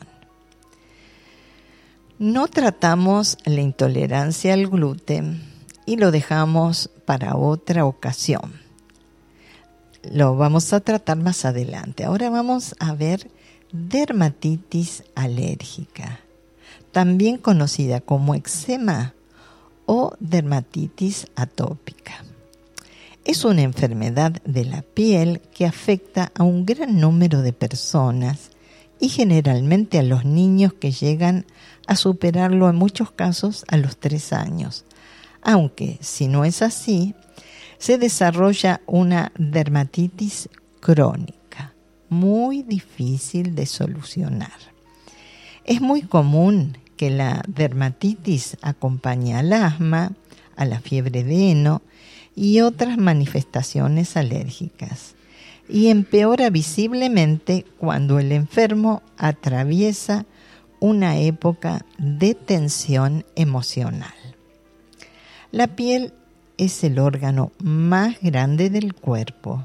No 2.19 2.47
tratamos 2.47 3.38
la 3.43 3.60
intolerancia 3.60 4.54
al 4.54 4.67
gluten 4.67 5.53
y 5.86 5.98
lo 5.98 6.12
dejamos 6.12 6.89
para 7.06 7.36
otra 7.36 7.86
ocasión. 7.86 8.54
Lo 10.12 10.36
vamos 10.36 10.74
a 10.74 10.80
tratar 10.80 11.17
más 11.17 11.46
adelante. 11.46 12.04
Ahora 12.04 12.30
vamos 12.30 12.76
a 12.80 12.93
ver 12.93 13.30
dermatitis 13.72 15.04
alérgica, 15.15 16.19
también 16.91 17.38
conocida 17.38 18.02
como 18.02 18.36
eczema 18.36 19.13
o 19.86 20.13
dermatitis 20.19 21.28
atópica. 21.36 22.24
Es 23.26 23.46
una 23.46 23.62
enfermedad 23.62 24.34
de 24.43 24.65
la 24.65 24.82
piel 24.82 25.41
que 25.54 25.65
afecta 25.65 26.32
a 26.36 26.43
un 26.43 26.65
gran 26.65 27.00
número 27.00 27.41
de 27.41 27.54
personas 27.54 28.52
y 29.00 29.10
generalmente 29.10 29.98
a 29.98 30.04
los 30.04 30.26
niños 30.26 30.74
que 30.74 30.91
llegan 30.91 31.46
a 31.88 31.96
superarlo 31.96 32.69
en 32.69 32.76
muchos 32.76 33.12
casos 33.12 33.65
a 33.69 33.78
los 33.78 33.98
tres 33.98 34.34
años, 34.34 34.86
aunque 35.43 35.97
si 36.01 36.27
no 36.27 36.45
es 36.45 36.62
así, 36.62 37.15
se 37.77 37.97
desarrolla 37.97 38.82
una 38.86 39.32
dermatitis 39.38 40.49
crónica, 40.79 41.73
muy 42.10 42.63
difícil 42.63 43.56
de 43.56 43.65
solucionar. 43.65 44.58
Es 45.65 45.82
muy 45.82 46.01
común 46.01 46.77
que 46.97 47.10
la 47.10 47.43
dermatitis 47.47 48.58
acompañe 48.62 49.36
al 49.36 49.51
asma, 49.53 50.12
a 50.56 50.65
la 50.65 50.79
fiebre 50.79 51.23
de 51.23 51.51
heno 51.51 51.82
y 52.36 52.62
otras 52.62 52.97
manifestaciones 52.97 54.15
alérgicas, 54.17 55.15
y 55.69 55.88
empeora 55.88 56.49
visiblemente 56.49 57.65
cuando 57.77 58.19
el 58.19 58.32
enfermo 58.32 59.01
atraviesa 59.17 60.25
una 60.79 61.17
época 61.17 61.86
de 61.97 62.36
tensión 62.36 63.25
emocional. 63.36 64.23
La 65.54 65.68
piel 65.68 66.13
es 66.58 66.84
el 66.84 66.98
órgano 66.98 67.52
más 67.60 68.20
grande 68.24 68.72
del 68.72 68.96
cuerpo 68.96 69.63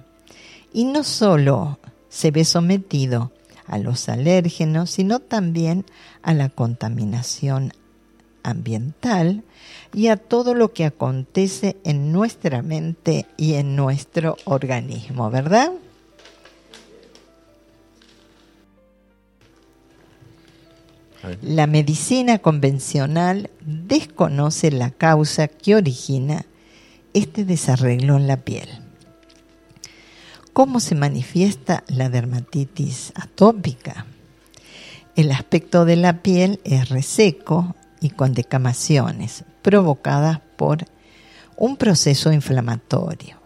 y 0.71 0.85
no 0.85 1.03
solo 1.03 1.79
se 2.11 2.31
ve 2.31 2.45
sometido 2.45 3.33
a 3.67 3.79
los 3.79 4.11
alérgenos, 4.11 4.91
sino 4.91 5.19
también 5.19 5.87
a 6.21 6.35
la 6.35 6.51
contaminación 6.51 7.73
ambiental 8.43 9.45
y 9.95 10.09
a 10.09 10.19
todo 10.19 10.53
lo 10.53 10.75
que 10.75 10.85
acontece 10.85 11.79
en 11.85 12.13
nuestra 12.13 12.61
mente 12.61 13.25
y 13.39 13.55
en 13.55 13.75
nuestro 13.75 14.37
organismo, 14.45 15.31
¿verdad? 15.31 15.73
La 21.43 21.67
medicina 21.67 22.39
convencional 22.39 23.51
desconoce 23.65 24.71
la 24.71 24.91
causa 24.91 25.49
que 25.49 25.75
origina 25.75 26.45
este 27.13 27.45
desarreglo 27.45 28.17
en 28.17 28.29
la 28.29 28.37
piel. 28.37 28.69
¿Cómo 30.53 30.81
se 30.81 30.95
manifiesta 30.95 31.85
la 31.89 32.09
dermatitis 32.09 33.13
atópica? 33.15 34.07
El 35.17 35.33
aspecto 35.33 35.85
de 35.85 35.97
la 35.97 36.23
piel 36.23 36.61
es 36.65 36.89
reseco 36.89 37.75
y 38.01 38.11
con 38.11 38.35
decamaciones 38.35 39.45
provocadas 39.63 40.41
por 40.57 40.85
un 41.57 41.77
proceso 41.77 42.33
inflamatorio. 42.33 43.37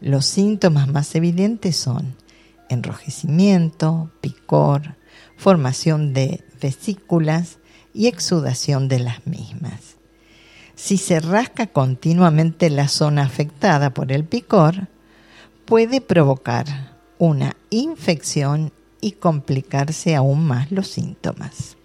Los 0.00 0.26
síntomas 0.26 0.88
más 0.88 1.14
evidentes 1.14 1.76
son 1.76 2.16
enrojecimiento, 2.68 4.10
picor, 4.20 4.96
formación 5.36 6.12
de 6.12 6.44
vesículas 6.60 7.58
y 7.94 8.06
exudación 8.06 8.88
de 8.88 9.00
las 9.00 9.26
mismas. 9.26 9.96
Si 10.74 10.98
se 10.98 11.20
rasca 11.20 11.66
continuamente 11.66 12.68
la 12.68 12.88
zona 12.88 13.22
afectada 13.22 13.94
por 13.94 14.12
el 14.12 14.24
picor, 14.24 14.88
puede 15.64 16.00
provocar 16.00 16.66
una 17.18 17.56
infección 17.70 18.72
y 19.00 19.12
complicarse 19.12 20.14
aún 20.14 20.46
más 20.46 20.70
los 20.70 20.88
síntomas. 20.88 21.76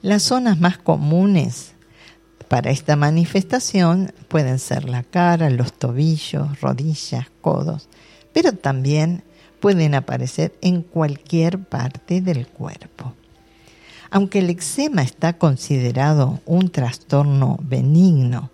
Las 0.00 0.22
zonas 0.22 0.60
más 0.60 0.78
comunes 0.78 1.72
para 2.48 2.70
esta 2.70 2.94
manifestación 2.94 4.12
pueden 4.28 4.58
ser 4.58 4.88
la 4.88 5.02
cara, 5.02 5.50
los 5.50 5.72
tobillos, 5.72 6.60
rodillas, 6.60 7.26
codos, 7.40 7.88
pero 8.32 8.52
también 8.52 9.24
pueden 9.60 9.94
aparecer 9.94 10.54
en 10.60 10.82
cualquier 10.82 11.58
parte 11.58 12.20
del 12.20 12.46
cuerpo. 12.46 13.14
Aunque 14.10 14.40
el 14.40 14.50
eczema 14.50 15.02
está 15.02 15.34
considerado 15.34 16.40
un 16.46 16.70
trastorno 16.70 17.58
benigno, 17.62 18.50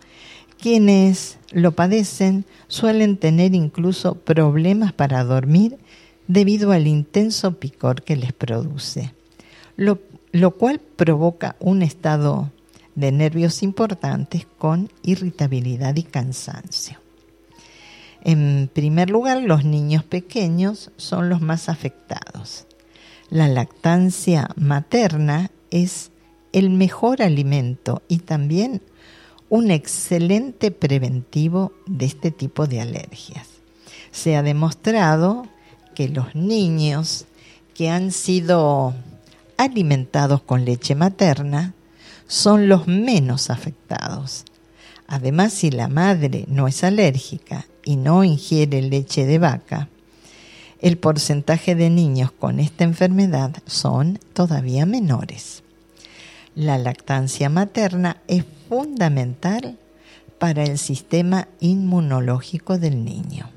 quienes 0.61 1.39
lo 1.53 1.73
padecen 1.73 2.45
suelen 2.69 3.17
tener 3.17 3.55
incluso 3.55 4.15
problemas 4.15 4.93
para 4.93 5.25
dormir 5.25 5.79
debido 6.29 6.73
al 6.73 6.87
intenso 6.87 7.59
picor 7.59 8.03
que 8.03 8.17
les 8.17 8.33
produce, 8.33 9.15
lo, 9.77 9.99
lo 10.33 10.53
cual 10.53 10.81
provoca 10.81 11.57
un 11.59 11.83
estado 11.83 12.51
de 12.95 13.11
nervios 13.11 13.63
importantes 13.63 14.47
con 14.59 14.91
irritabilidad 15.03 15.97
y 15.97 16.03
cansancio. 16.03 16.99
En 18.23 18.71
primer 18.73 19.11
lugar, 19.11 19.43
los 19.43 19.65
niños 19.65 20.05
pequeños 20.05 20.91
son 20.97 21.31
los 21.31 21.41
más 21.41 21.69
afectados. 21.69 22.67
La 23.31 23.47
lactancia 23.47 24.49
materna 24.57 25.53
es 25.71 26.11
el 26.53 26.69
mejor 26.69 27.23
alimento 27.23 28.03
y 28.09 28.19
también 28.19 28.83
un 29.49 29.71
excelente 29.71 30.73
preventivo 30.73 31.73
de 31.87 32.07
este 32.07 32.33
tipo 32.33 32.67
de 32.67 32.81
alergias. 32.81 33.47
Se 34.11 34.35
ha 34.35 34.43
demostrado 34.43 35.47
que 35.95 36.09
los 36.09 36.35
niños 36.35 37.27
que 37.73 37.89
han 37.89 38.11
sido 38.11 38.95
alimentados 39.57 40.43
con 40.43 40.65
leche 40.65 40.97
materna 40.97 41.75
son 42.27 42.69
los 42.69 42.89
menos 42.89 43.49
afectados. 43.51 44.45
Además, 45.07 45.53
si 45.53 45.71
la 45.71 45.87
madre 45.87 46.47
no 46.49 46.67
es 46.67 46.83
alérgica 46.83 47.69
y 47.85 47.95
no 47.95 48.25
ingiere 48.25 48.83
leche 48.83 49.25
de 49.25 49.39
vaca, 49.39 49.89
el 50.81 50.97
porcentaje 50.97 51.75
de 51.75 51.91
niños 51.91 52.33
con 52.33 52.59
esta 52.59 52.85
enfermedad 52.85 53.57
son 53.67 54.19
todavía 54.33 54.87
menores. 54.87 55.63
La 56.55 56.79
lactancia 56.79 57.49
materna 57.49 58.17
es 58.29 58.45
fundamental 58.69 59.79
para 60.39 60.65
el 60.65 60.79
sistema 60.79 61.49
inmunológico 61.61 62.79
del 62.79 63.05
niño. 63.05 63.51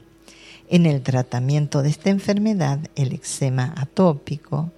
En 0.69 0.85
el 0.85 1.01
tratamiento 1.01 1.81
de 1.81 1.89
esta 1.89 2.09
enfermedad, 2.09 2.79
el 2.95 3.13
eczema 3.13 3.73
atópico 3.77 4.71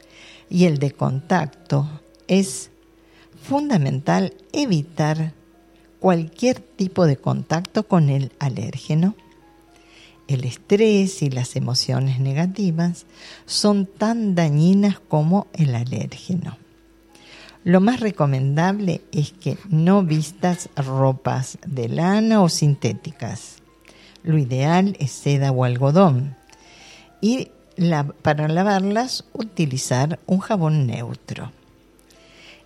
y 0.49 0.65
el 0.65 0.77
de 0.77 0.91
contacto, 0.91 1.89
es 2.27 2.69
fundamental 3.41 4.33
evitar 4.53 5.33
cualquier 5.99 6.59
tipo 6.59 7.05
de 7.05 7.17
contacto 7.17 7.87
con 7.87 8.09
el 8.09 8.31
alérgeno 8.39 9.15
el 10.27 10.43
estrés 10.43 11.21
y 11.21 11.29
las 11.29 11.55
emociones 11.55 12.19
negativas 12.19 13.05
son 13.45 13.85
tan 13.85 14.35
dañinas 14.35 14.99
como 14.99 15.47
el 15.53 15.75
alérgeno. 15.75 16.57
Lo 17.63 17.81
más 17.81 17.99
recomendable 17.99 19.01
es 19.11 19.31
que 19.31 19.57
no 19.69 20.03
vistas 20.03 20.69
ropas 20.75 21.57
de 21.65 21.89
lana 21.89 22.41
o 22.41 22.49
sintéticas. 22.49 23.57
Lo 24.23 24.37
ideal 24.37 24.95
es 24.99 25.11
seda 25.11 25.51
o 25.51 25.63
algodón. 25.63 26.35
Y 27.21 27.49
para 28.21 28.47
lavarlas 28.47 29.25
utilizar 29.33 30.19
un 30.27 30.39
jabón 30.39 30.87
neutro. 30.87 31.51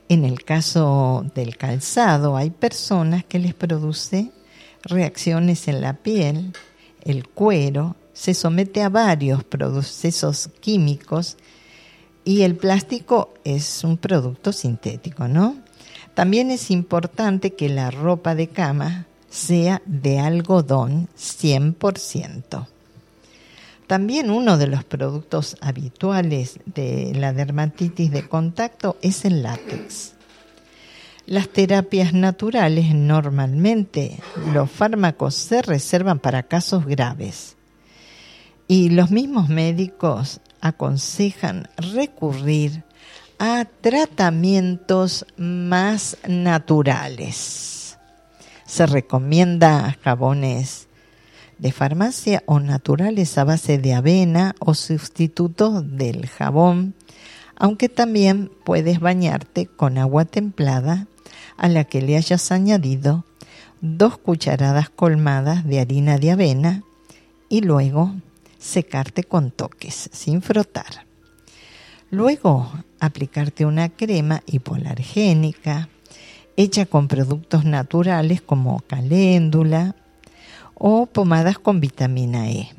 En 0.09 0.25
el 0.25 0.43
caso 0.43 1.25
del 1.35 1.55
calzado 1.55 2.35
hay 2.35 2.49
personas 2.49 3.23
que 3.23 3.39
les 3.39 3.53
produce 3.53 4.31
reacciones 4.83 5.67
en 5.67 5.81
la 5.81 5.93
piel 5.93 6.53
el 7.03 7.27
cuero 7.27 7.95
se 8.13 8.33
somete 8.33 8.81
a 8.81 8.89
varios 8.89 9.43
procesos 9.43 10.49
químicos 10.59 11.37
y 12.25 12.41
el 12.41 12.55
plástico 12.55 13.33
es 13.43 13.83
un 13.83 13.97
producto 13.97 14.51
sintético, 14.51 15.27
¿no? 15.27 15.55
También 16.13 16.51
es 16.51 16.69
importante 16.69 17.53
que 17.53 17.69
la 17.69 17.91
ropa 17.91 18.35
de 18.35 18.47
cama 18.47 19.07
sea 19.29 19.81
de 19.85 20.19
algodón 20.19 21.07
100%. 21.17 22.67
También 23.87 24.29
uno 24.29 24.57
de 24.57 24.67
los 24.67 24.83
productos 24.83 25.57
habituales 25.61 26.59
de 26.65 27.13
la 27.15 27.33
dermatitis 27.33 28.11
de 28.11 28.27
contacto 28.27 28.97
es 29.01 29.25
el 29.25 29.41
látex. 29.41 30.13
Las 31.29 31.47
terapias 31.47 32.11
naturales 32.11 32.95
normalmente 32.95 34.17
los 34.51 34.71
fármacos 34.71 35.35
se 35.35 35.61
reservan 35.61 36.17
para 36.17 36.41
casos 36.41 36.87
graves 36.87 37.55
y 38.67 38.89
los 38.89 39.11
mismos 39.11 39.47
médicos 39.47 40.41
aconsejan 40.59 41.69
recurrir 41.77 42.83
a 43.37 43.65
tratamientos 43.79 45.27
más 45.37 46.17
naturales. 46.27 47.99
Se 48.65 48.87
recomienda 48.87 49.99
jabones 50.03 50.87
de 51.59 51.71
farmacia 51.71 52.41
o 52.47 52.59
naturales 52.59 53.37
a 53.37 53.43
base 53.43 53.77
de 53.77 53.93
avena 53.93 54.55
o 54.57 54.73
sustitutos 54.73 55.95
del 55.95 56.25
jabón, 56.25 56.95
aunque 57.55 57.87
también 57.87 58.49
puedes 58.63 58.99
bañarte 58.99 59.67
con 59.67 59.99
agua 59.99 60.25
templada 60.25 61.05
a 61.57 61.67
la 61.67 61.83
que 61.83 62.01
le 62.01 62.17
hayas 62.17 62.51
añadido 62.51 63.25
dos 63.81 64.17
cucharadas 64.17 64.89
colmadas 64.89 65.65
de 65.65 65.79
harina 65.79 66.17
de 66.17 66.31
avena 66.31 66.83
y 67.49 67.61
luego 67.61 68.13
secarte 68.57 69.23
con 69.23 69.51
toques, 69.51 70.09
sin 70.11 70.41
frotar. 70.41 71.05
Luego 72.11 72.71
aplicarte 72.99 73.65
una 73.65 73.89
crema 73.89 74.41
hipoalergénica 74.45 75.89
hecha 76.57 76.85
con 76.85 77.07
productos 77.07 77.63
naturales 77.63 78.41
como 78.41 78.81
caléndula 78.81 79.95
o 80.73 81.05
pomadas 81.05 81.59
con 81.59 81.79
vitamina 81.79 82.49
E. 82.49 82.69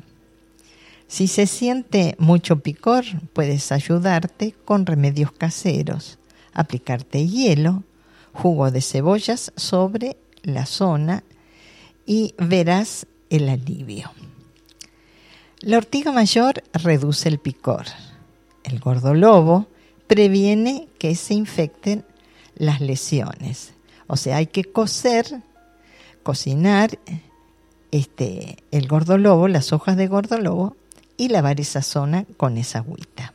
Si 1.07 1.27
se 1.27 1.47
siente 1.47 2.15
mucho 2.19 2.59
picor, 2.59 3.03
puedes 3.33 3.71
ayudarte 3.71 4.53
con 4.65 4.85
remedios 4.85 5.31
caseros, 5.31 6.19
aplicarte 6.53 7.27
hielo 7.27 7.83
jugo 8.33 8.71
de 8.71 8.81
cebollas 8.81 9.51
sobre 9.55 10.17
la 10.43 10.65
zona 10.65 11.23
y 12.05 12.33
verás 12.37 13.05
el 13.29 13.49
alivio. 13.49 14.11
La 15.59 15.77
ortiga 15.77 16.11
mayor 16.11 16.63
reduce 16.73 17.29
el 17.29 17.39
picor. 17.39 17.85
El 18.63 18.79
gordolobo 18.79 19.67
previene 20.07 20.87
que 20.97 21.15
se 21.15 21.35
infecten 21.35 22.03
las 22.55 22.81
lesiones. 22.81 23.73
O 24.07 24.17
sea, 24.17 24.37
hay 24.37 24.47
que 24.47 24.63
cocer, 24.63 25.41
cocinar 26.23 26.97
este, 27.91 28.57
el 28.71 28.87
gordolobo, 28.87 29.47
las 29.47 29.71
hojas 29.71 29.97
de 29.97 30.07
gordolobo 30.07 30.75
y 31.15 31.29
lavar 31.29 31.61
esa 31.61 31.81
zona 31.81 32.25
con 32.37 32.57
esa 32.57 32.79
agüita. 32.79 33.33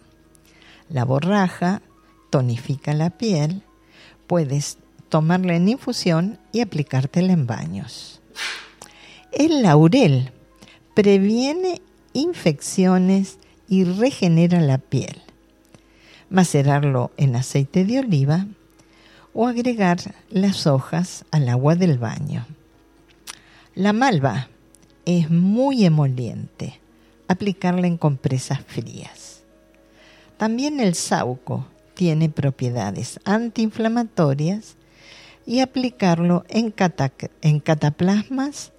La 0.88 1.04
borraja 1.04 1.82
tonifica 2.30 2.92
la 2.92 3.10
piel. 3.10 3.62
Puedes 4.26 4.78
tomarla 5.08 5.54
en 5.54 5.68
infusión 5.68 6.38
y 6.52 6.60
aplicártela 6.60 7.32
en 7.32 7.46
baños. 7.46 8.20
El 9.32 9.62
laurel 9.62 10.32
previene 10.94 11.82
infecciones 12.12 13.38
y 13.68 13.84
regenera 13.84 14.60
la 14.60 14.78
piel. 14.78 15.22
Macerarlo 16.30 17.10
en 17.16 17.36
aceite 17.36 17.84
de 17.84 18.00
oliva 18.00 18.46
o 19.34 19.46
agregar 19.46 19.98
las 20.30 20.66
hojas 20.66 21.24
al 21.30 21.48
agua 21.48 21.76
del 21.76 21.98
baño. 21.98 22.46
La 23.74 23.92
malva 23.92 24.48
es 25.04 25.30
muy 25.30 25.84
emoliente. 25.84 26.80
Aplicarla 27.28 27.86
en 27.86 27.98
compresas 27.98 28.60
frías. 28.66 29.42
También 30.38 30.80
el 30.80 30.94
sauco 30.94 31.66
tiene 31.94 32.28
propiedades 32.28 33.20
antiinflamatorias 33.24 34.76
y 35.46 35.60
aplicarlo 35.60 36.44
en, 36.48 36.74
en 37.42 37.60
cataplasmas 37.60 38.72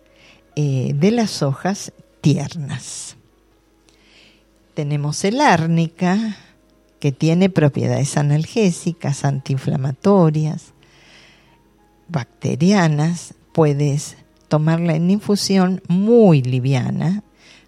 eh, 0.55 0.91
de 0.93 1.11
las 1.11 1.41
hojas 1.41 1.93
tiernas. 2.21 3.15
Tenemos 4.73 5.23
el 5.23 5.41
árnica, 5.41 6.37
que 6.99 7.11
tiene 7.11 7.49
propiedades 7.49 8.17
analgésicas, 8.17 9.23
antiinflamatorias, 9.23 10.73
bacterianas. 12.07 13.33
Puedes 13.53 14.17
tomarla 14.47 14.95
en 14.95 15.09
infusión 15.09 15.81
muy 15.87 16.41
liviana 16.41 17.23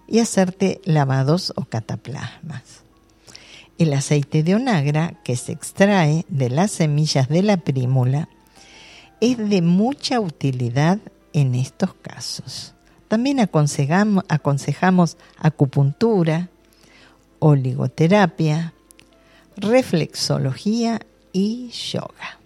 y 0.08 0.20
hacerte 0.20 0.82
lavados 0.84 1.54
o 1.56 1.66
cataplasmas. 1.66 2.84
El 3.78 3.94
aceite 3.94 4.44
de 4.44 4.56
onagra, 4.56 5.14
que 5.24 5.36
se 5.36 5.52
extrae 5.52 6.26
de 6.28 6.50
las 6.50 6.72
semillas 6.72 7.30
de 7.30 7.44
la 7.44 7.58
prímula, 7.58 8.28
es 9.22 9.38
de 9.38 9.62
mucha 9.62 10.20
utilidad 10.20 11.00
en 11.34 11.56
estos 11.56 11.94
casos. 11.96 12.74
También 13.08 13.40
aconsejamos, 13.40 14.24
aconsejamos 14.30 15.18
acupuntura 15.38 16.50
oligoterapia, 17.40 18.74
reflexología 19.58 21.00
y 21.32 21.70
yoga. 21.70 22.40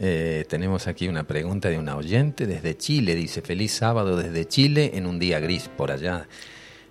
Eh, 0.00 0.44
tenemos 0.48 0.86
aquí 0.86 1.08
una 1.08 1.24
pregunta 1.24 1.68
de 1.68 1.78
una 1.78 1.96
oyente 1.96 2.46
desde 2.46 2.76
Chile. 2.76 3.16
Dice, 3.16 3.42
feliz 3.42 3.72
sábado 3.72 4.16
desde 4.16 4.46
Chile 4.46 4.92
en 4.94 5.06
un 5.06 5.18
día 5.18 5.40
gris 5.40 5.68
por 5.68 5.90
allá. 5.90 6.28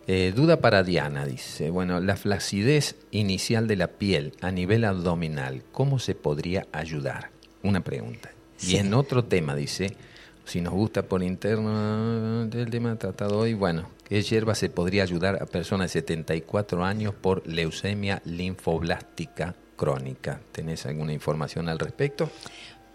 Eh, 0.10 0.32
duda 0.34 0.62
para 0.62 0.84
Diana, 0.84 1.26
dice, 1.26 1.70
bueno, 1.70 2.00
la 2.00 2.16
flacidez 2.16 2.96
inicial 3.12 3.68
de 3.68 3.76
la 3.76 3.88
piel 3.88 4.32
a 4.40 4.52
nivel 4.52 4.86
abdominal, 4.86 5.64
¿cómo 5.74 6.00
se 6.00 6.16
podría 6.16 6.66
ayudar? 6.72 7.32
Una 7.62 7.82
pregunta. 7.82 8.32
Y 8.66 8.78
en 8.78 8.94
otro 8.94 9.26
tema, 9.26 9.54
dice, 9.54 9.98
si 10.46 10.62
nos 10.62 10.74
gusta 10.74 11.04
por 11.04 11.24
interno 11.24 12.44
el 12.44 12.70
tema 12.70 12.96
tratado 12.96 13.40
hoy, 13.40 13.54
bueno, 13.54 13.90
¿qué 14.08 14.22
hierba 14.22 14.56
se 14.56 14.70
podría 14.70 15.04
ayudar 15.04 15.44
a 15.44 15.46
personas 15.46 15.92
de 15.92 16.00
74 16.00 16.86
años 16.86 17.14
por 17.14 17.46
leucemia 17.46 18.22
linfoblástica 18.24 19.56
crónica? 19.76 20.40
¿Tenés 20.54 20.86
alguna 20.86 21.12
información 21.12 21.68
al 21.68 21.80
respecto? 21.80 22.32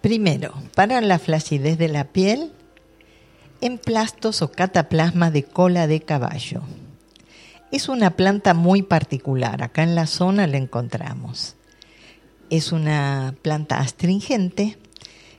Primero, 0.01 0.55
para 0.75 1.03
la 1.03 1.19
flacidez 1.19 1.77
de 1.77 1.89
la 1.89 2.05
piel, 2.05 2.53
emplastos 3.61 4.41
o 4.41 4.51
cataplasma 4.51 5.31
de 5.31 5.43
cola 5.45 5.87
de 5.87 6.01
caballo. 6.01 6.63
Es 7.73 7.89
una 7.89 8.11
planta 8.17 8.53
muy 8.53 8.83
particular, 8.83 9.63
acá 9.63 9.83
en 9.83 9.95
la 9.95 10.07
zona 10.07 10.47
la 10.47 10.59
encontramos. 10.59 11.57
Es 12.51 12.71
una 12.71 13.35
planta 13.41 13.79
astringente 13.79 14.77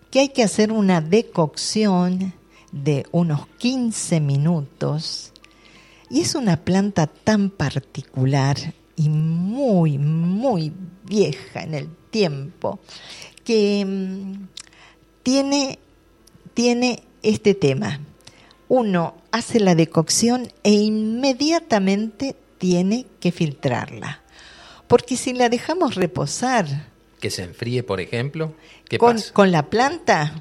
que 0.10 0.22
hay 0.22 0.30
que 0.30 0.42
hacer 0.42 0.72
una 0.72 1.00
decocción 1.00 2.34
de 2.72 3.06
unos 3.12 3.46
15 3.60 4.20
minutos 4.20 5.32
y 6.10 6.22
es 6.22 6.34
una 6.34 6.58
planta 6.58 7.06
tan 7.06 7.52
particular 7.52 8.58
y 8.96 9.10
muy, 9.10 10.00
muy 10.00 10.74
vieja 11.04 11.62
en 11.62 11.76
el 11.76 11.90
tiempo 12.10 12.80
que 13.44 13.86
mm, 13.86 14.48
tiene, 15.22 15.78
tiene 16.56 17.04
este 17.22 17.54
tema. 17.54 18.00
Uno 18.76 19.14
hace 19.30 19.60
la 19.60 19.76
decocción 19.76 20.48
e 20.64 20.72
inmediatamente 20.72 22.36
tiene 22.58 23.06
que 23.20 23.32
filtrarla. 23.32 24.24
Porque 24.88 25.16
si 25.16 25.34
la 25.34 25.48
dejamos 25.50 25.94
reposar... 25.94 26.88
Que 27.20 27.30
se 27.30 27.44
enfríe, 27.44 27.84
por 27.84 28.02
ejemplo. 28.02 28.56
con, 28.98 29.18
con, 29.32 29.52
la 29.52 29.70
planta, 29.70 30.34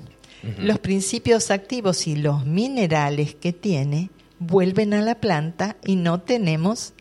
los 0.57 0.79
principios 0.79 1.51
activos 1.51 2.07
y 2.07 2.16
los 2.16 2.47
minerales 2.47 3.35
que 3.35 3.53
tiene 3.53 4.09
vuelven 4.38 4.95
a 4.95 5.03
la 5.03 5.16
planta 5.16 5.77
y 5.85 5.97
no 5.97 6.23
tenemos 6.23 6.95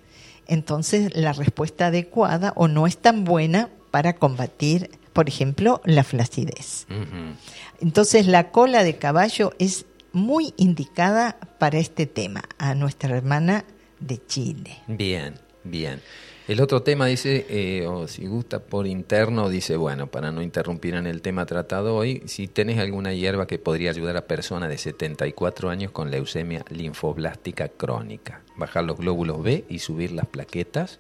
entonces 0.47 1.15
la 1.15 1.31
respuesta 1.31 1.87
adecuada 1.87 2.51
o 2.57 2.67
no 2.67 2.87
es 2.87 2.97
tan 2.97 3.23
buena 3.23 3.69
para 3.89 4.17
combatir 4.17 4.89
por 5.13 5.27
ejemplo, 5.27 5.81
la 5.83 6.03
flacidez. 6.03 6.87
Entonces, 7.81 8.27
la 8.27 8.51
cola 8.51 8.83
de 8.83 8.97
caballo 8.97 9.53
es 9.59 9.85
muy 10.13 10.53
indicada 10.57 11.37
para 11.59 11.79
este 11.79 12.05
tema, 12.05 12.43
a 12.57 12.75
nuestra 12.75 13.15
hermana 13.15 13.65
de 13.99 14.25
Chile. 14.25 14.79
Bien, 14.87 15.35
bien. 15.63 16.01
El 16.47 16.59
otro 16.59 16.81
tema 16.81 17.05
dice, 17.05 17.45
eh, 17.49 17.87
o 17.87 18.07
si 18.07 18.25
gusta 18.25 18.59
por 18.59 18.87
interno, 18.87 19.47
dice, 19.47 19.77
bueno, 19.77 20.07
para 20.07 20.31
no 20.31 20.41
interrumpir 20.41 20.95
en 20.95 21.07
el 21.07 21.21
tema 21.21 21.45
tratado 21.45 21.95
hoy, 21.95 22.23
si 22.25 22.47
tenés 22.47 22.79
alguna 22.79 23.13
hierba 23.13 23.47
que 23.47 23.59
podría 23.59 23.91
ayudar 23.91 24.17
a 24.17 24.25
personas 24.25 24.69
de 24.69 24.77
74 24.77 25.69
años 25.69 25.91
con 25.91 26.11
leucemia 26.11 26.65
linfoblástica 26.69 27.69
crónica. 27.69 28.41
Bajar 28.57 28.83
los 28.83 28.97
glóbulos 28.97 29.41
B 29.43 29.65
y 29.69 29.79
subir 29.79 30.11
las 30.11 30.25
plaquetas. 30.25 30.99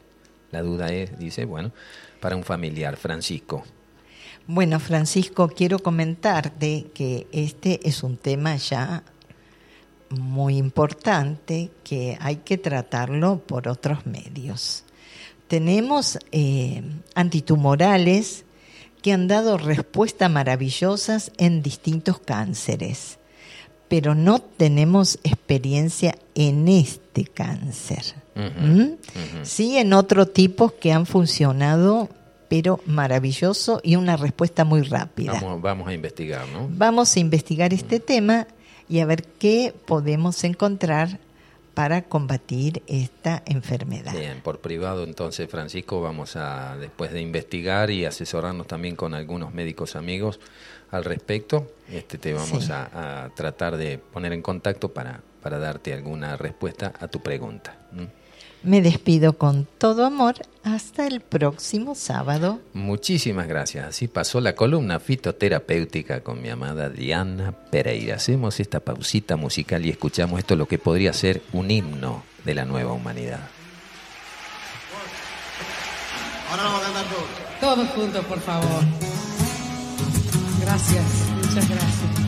La 0.51 0.61
duda 0.61 0.93
es, 0.93 1.17
dice, 1.17 1.45
bueno, 1.45 1.71
para 2.19 2.35
un 2.35 2.43
familiar, 2.43 2.95
Francisco. 2.95 3.65
Bueno, 4.53 4.81
Francisco, 4.81 5.47
quiero 5.47 5.79
comentarte 5.79 6.87
que 6.93 7.25
este 7.31 7.87
es 7.87 8.03
un 8.03 8.17
tema 8.17 8.57
ya 8.57 9.01
muy 10.09 10.57
importante 10.57 11.71
que 11.85 12.17
hay 12.19 12.35
que 12.35 12.57
tratarlo 12.57 13.39
por 13.39 13.69
otros 13.69 14.05
medios. 14.05 14.83
Tenemos 15.47 16.19
eh, 16.33 16.83
antitumorales 17.15 18.43
que 19.01 19.13
han 19.13 19.29
dado 19.29 19.57
respuestas 19.57 20.29
maravillosas 20.29 21.31
en 21.37 21.63
distintos 21.63 22.19
cánceres, 22.19 23.19
pero 23.87 24.15
no 24.15 24.39
tenemos 24.39 25.17
experiencia 25.23 26.17
en 26.35 26.67
este 26.67 27.23
cáncer. 27.23 28.03
¿Mm? 28.35 28.95
Sí, 29.43 29.77
en 29.77 29.93
otros 29.93 30.33
tipos 30.33 30.73
que 30.73 30.91
han 30.91 31.05
funcionado 31.05 32.09
pero 32.51 32.81
maravilloso 32.85 33.79
y 33.81 33.95
una 33.95 34.17
respuesta 34.17 34.65
muy 34.65 34.81
rápida. 34.81 35.39
Vamos, 35.61 35.87
a 35.87 35.93
investigar, 35.93 36.45
¿no? 36.49 36.67
Vamos 36.69 37.15
a 37.15 37.19
investigar 37.21 37.73
este 37.73 38.01
tema 38.01 38.45
y 38.89 38.99
a 38.99 39.05
ver 39.05 39.23
qué 39.23 39.73
podemos 39.85 40.43
encontrar 40.43 41.17
para 41.73 42.01
combatir 42.01 42.83
esta 42.87 43.41
enfermedad. 43.45 44.11
Bien, 44.11 44.41
por 44.41 44.59
privado 44.59 45.05
entonces, 45.05 45.49
Francisco, 45.49 46.01
vamos 46.01 46.35
a, 46.35 46.75
después 46.75 47.13
de 47.13 47.21
investigar 47.21 47.89
y 47.89 48.03
asesorarnos 48.03 48.67
también 48.67 48.97
con 48.97 49.13
algunos 49.13 49.53
médicos 49.53 49.95
amigos 49.95 50.41
al 50.89 51.05
respecto, 51.05 51.71
este, 51.89 52.17
te 52.17 52.33
vamos 52.33 52.69
a, 52.69 53.31
tratar 53.33 53.77
de 53.77 53.97
poner 53.97 54.33
en 54.33 54.41
contacto 54.41 54.89
para, 54.89 55.21
para 55.41 55.57
darte 55.57 55.93
alguna 55.93 56.35
respuesta 56.35 56.91
a 56.99 57.07
tu 57.07 57.21
pregunta. 57.21 57.77
Me 58.63 58.81
despido 58.81 59.33
con 59.33 59.67
todo 59.77 60.05
amor. 60.05 60.35
Hasta 60.63 61.07
el 61.07 61.21
próximo 61.21 61.95
sábado. 61.95 62.59
Muchísimas 62.73 63.47
gracias. 63.47 63.87
Así 63.87 64.07
pasó 64.07 64.39
la 64.41 64.53
columna 64.53 64.99
fitoterapéutica 64.99 66.21
con 66.21 66.41
mi 66.41 66.49
amada 66.49 66.89
Diana 66.89 67.51
Pereira. 67.51 68.15
Hacemos 68.15 68.59
esta 68.59 68.79
pausita 68.79 69.35
musical 69.35 69.83
y 69.85 69.89
escuchamos 69.89 70.39
esto, 70.39 70.55
lo 70.55 70.67
que 70.67 70.77
podría 70.77 71.13
ser 71.13 71.41
un 71.53 71.71
himno 71.71 72.23
de 72.45 72.53
la 72.53 72.65
nueva 72.65 72.93
humanidad. 72.93 73.39
Ahora 76.51 76.63
vamos 76.63 76.81
a 76.81 76.83
cantar 76.83 77.05
todos. 77.05 77.51
Todos 77.59 77.89
juntos, 77.89 78.25
por 78.25 78.39
favor. 78.39 78.83
Gracias, 80.61 81.05
muchas 81.37 81.69
gracias. 81.69 82.20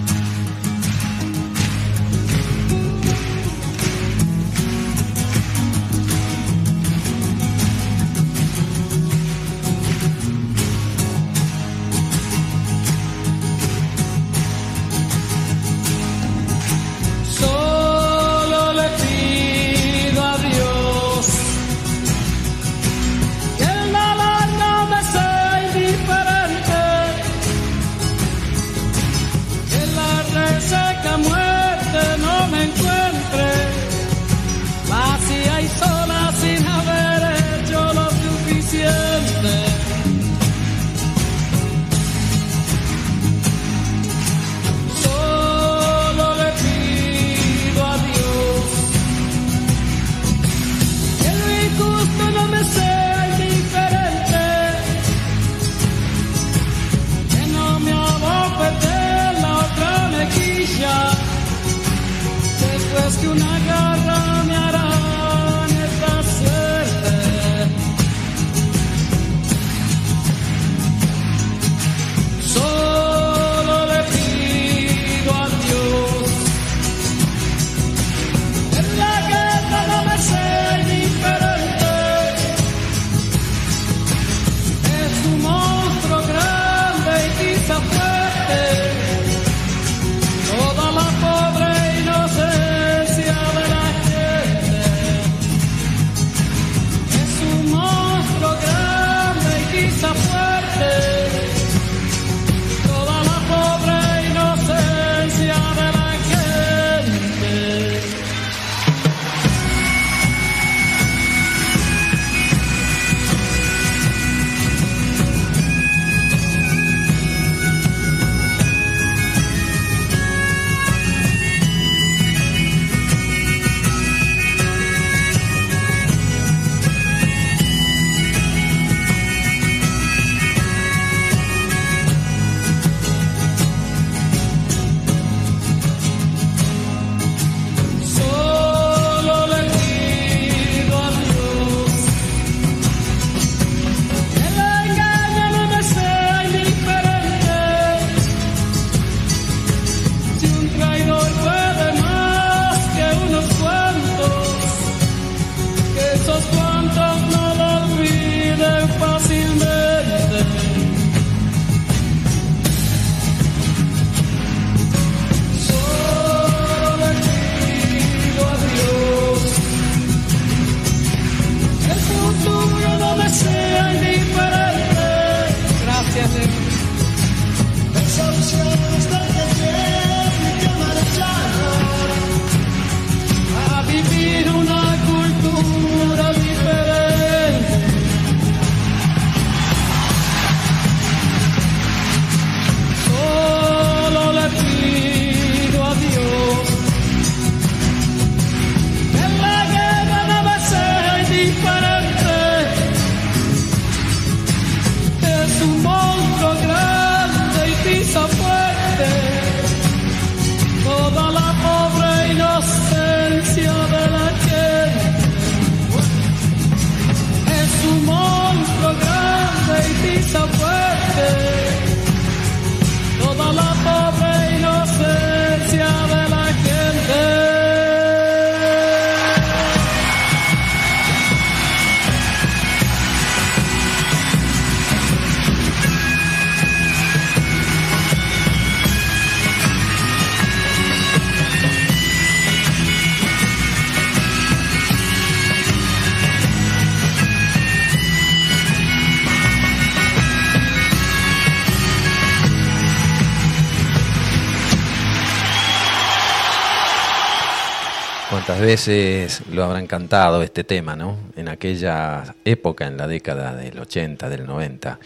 Veces 258.73 259.43
lo 259.51 259.63
habrán 259.63 259.85
cantado 259.85 260.41
este 260.41 260.63
tema, 260.63 260.95
¿no? 260.95 261.19
En 261.35 261.47
aquella 261.47 262.33
época, 262.43 262.87
en 262.87 262.97
la 262.97 263.05
década 263.07 263.55
del 263.55 263.77
80, 263.77 264.27
del 264.29 264.47
90, 264.47 264.99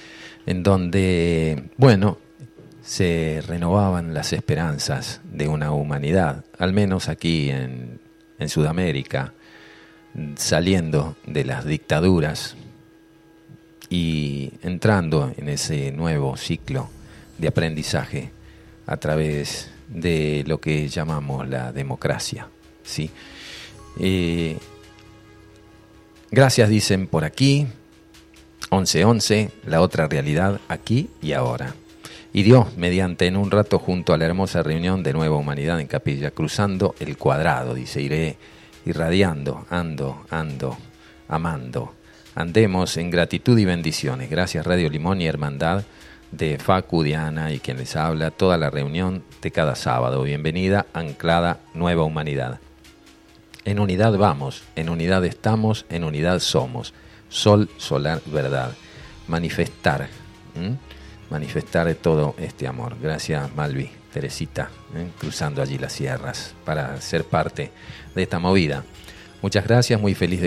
en 0.45 0.63
donde, 0.63 1.63
bueno, 1.75 2.17
se 2.81 3.43
renovaban 3.45 4.13
las 4.13 4.31
esperanzas 4.31 5.19
de 5.25 5.49
una 5.49 5.73
humanidad, 5.73 6.45
al 6.57 6.71
menos 6.71 7.09
aquí 7.09 7.49
en, 7.49 7.99
en 8.39 8.47
Sudamérica, 8.47 9.33
saliendo 10.37 11.17
de 11.25 11.43
las 11.43 11.65
dictaduras 11.65 12.55
y 13.89 14.53
entrando 14.63 15.33
en 15.35 15.49
ese 15.49 15.91
nuevo 15.91 16.37
ciclo 16.37 16.89
de 17.37 17.49
aprendizaje 17.49 18.31
a 18.85 18.95
través 18.95 19.71
de 19.89 20.45
lo 20.47 20.61
que 20.61 20.87
llamamos 20.87 21.49
la 21.49 21.73
democracia. 21.73 22.47
¿sí? 22.85 23.11
Gracias 26.29 26.69
dicen 26.69 27.07
por 27.07 27.23
aquí, 27.23 27.67
1111, 28.71 29.51
la 29.65 29.81
otra 29.81 30.07
realidad 30.07 30.59
aquí 30.67 31.09
y 31.21 31.33
ahora. 31.33 31.73
Y 32.33 32.43
Dios, 32.43 32.75
mediante 32.77 33.25
en 33.25 33.37
un 33.37 33.49
rato 33.49 33.79
junto 33.79 34.13
a 34.13 34.17
la 34.17 34.25
hermosa 34.25 34.61
reunión 34.61 35.01
de 35.03 35.13
Nueva 35.13 35.37
Humanidad 35.37 35.79
en 35.79 35.87
Capilla, 35.87 36.31
cruzando 36.31 36.93
el 36.99 37.17
cuadrado, 37.17 37.73
dice, 37.73 38.01
iré 38.01 38.37
irradiando, 38.85 39.65
ando, 39.69 40.25
ando, 40.29 40.77
amando. 41.27 41.93
Andemos 42.35 42.97
en 42.97 43.09
gratitud 43.09 43.57
y 43.57 43.65
bendiciones. 43.65 44.29
Gracias 44.29 44.65
Radio 44.65 44.89
Limón 44.89 45.21
y 45.21 45.27
Hermandad 45.27 45.83
de 46.31 46.59
Facu, 46.59 47.03
Diana 47.03 47.53
y 47.53 47.59
quien 47.59 47.77
les 47.77 47.95
habla, 47.95 48.31
toda 48.31 48.57
la 48.57 48.69
reunión 48.69 49.23
de 49.41 49.51
cada 49.51 49.75
sábado. 49.75 50.21
Bienvenida, 50.23 50.85
anclada 50.93 51.61
Nueva 51.73 52.03
Humanidad. 52.03 52.59
En 53.67 53.81
unidad 53.81 54.17
vamos, 54.17 54.63
en 54.77 54.87
unidad 54.87 55.25
estamos, 55.25 55.85
en 55.89 56.05
unidad 56.05 56.39
somos. 56.39 56.93
Sol, 57.27 57.69
solar, 57.75 58.21
verdad. 58.27 58.71
Manifestar, 59.27 60.07
manifestar 61.29 61.93
todo 61.95 62.33
este 62.39 62.65
amor. 62.65 62.95
Gracias, 63.01 63.53
Malvi, 63.57 63.91
Teresita, 64.13 64.69
¿eh? 64.95 65.09
cruzando 65.19 65.61
allí 65.61 65.77
las 65.77 65.91
sierras 65.91 66.55
para 66.63 67.01
ser 67.01 67.25
parte 67.25 67.73
de 68.15 68.23
esta 68.23 68.39
movida. 68.39 68.85
Muchas 69.41 69.67
gracias, 69.67 69.99
muy 69.99 70.15
feliz 70.15 70.29
de 70.29 70.35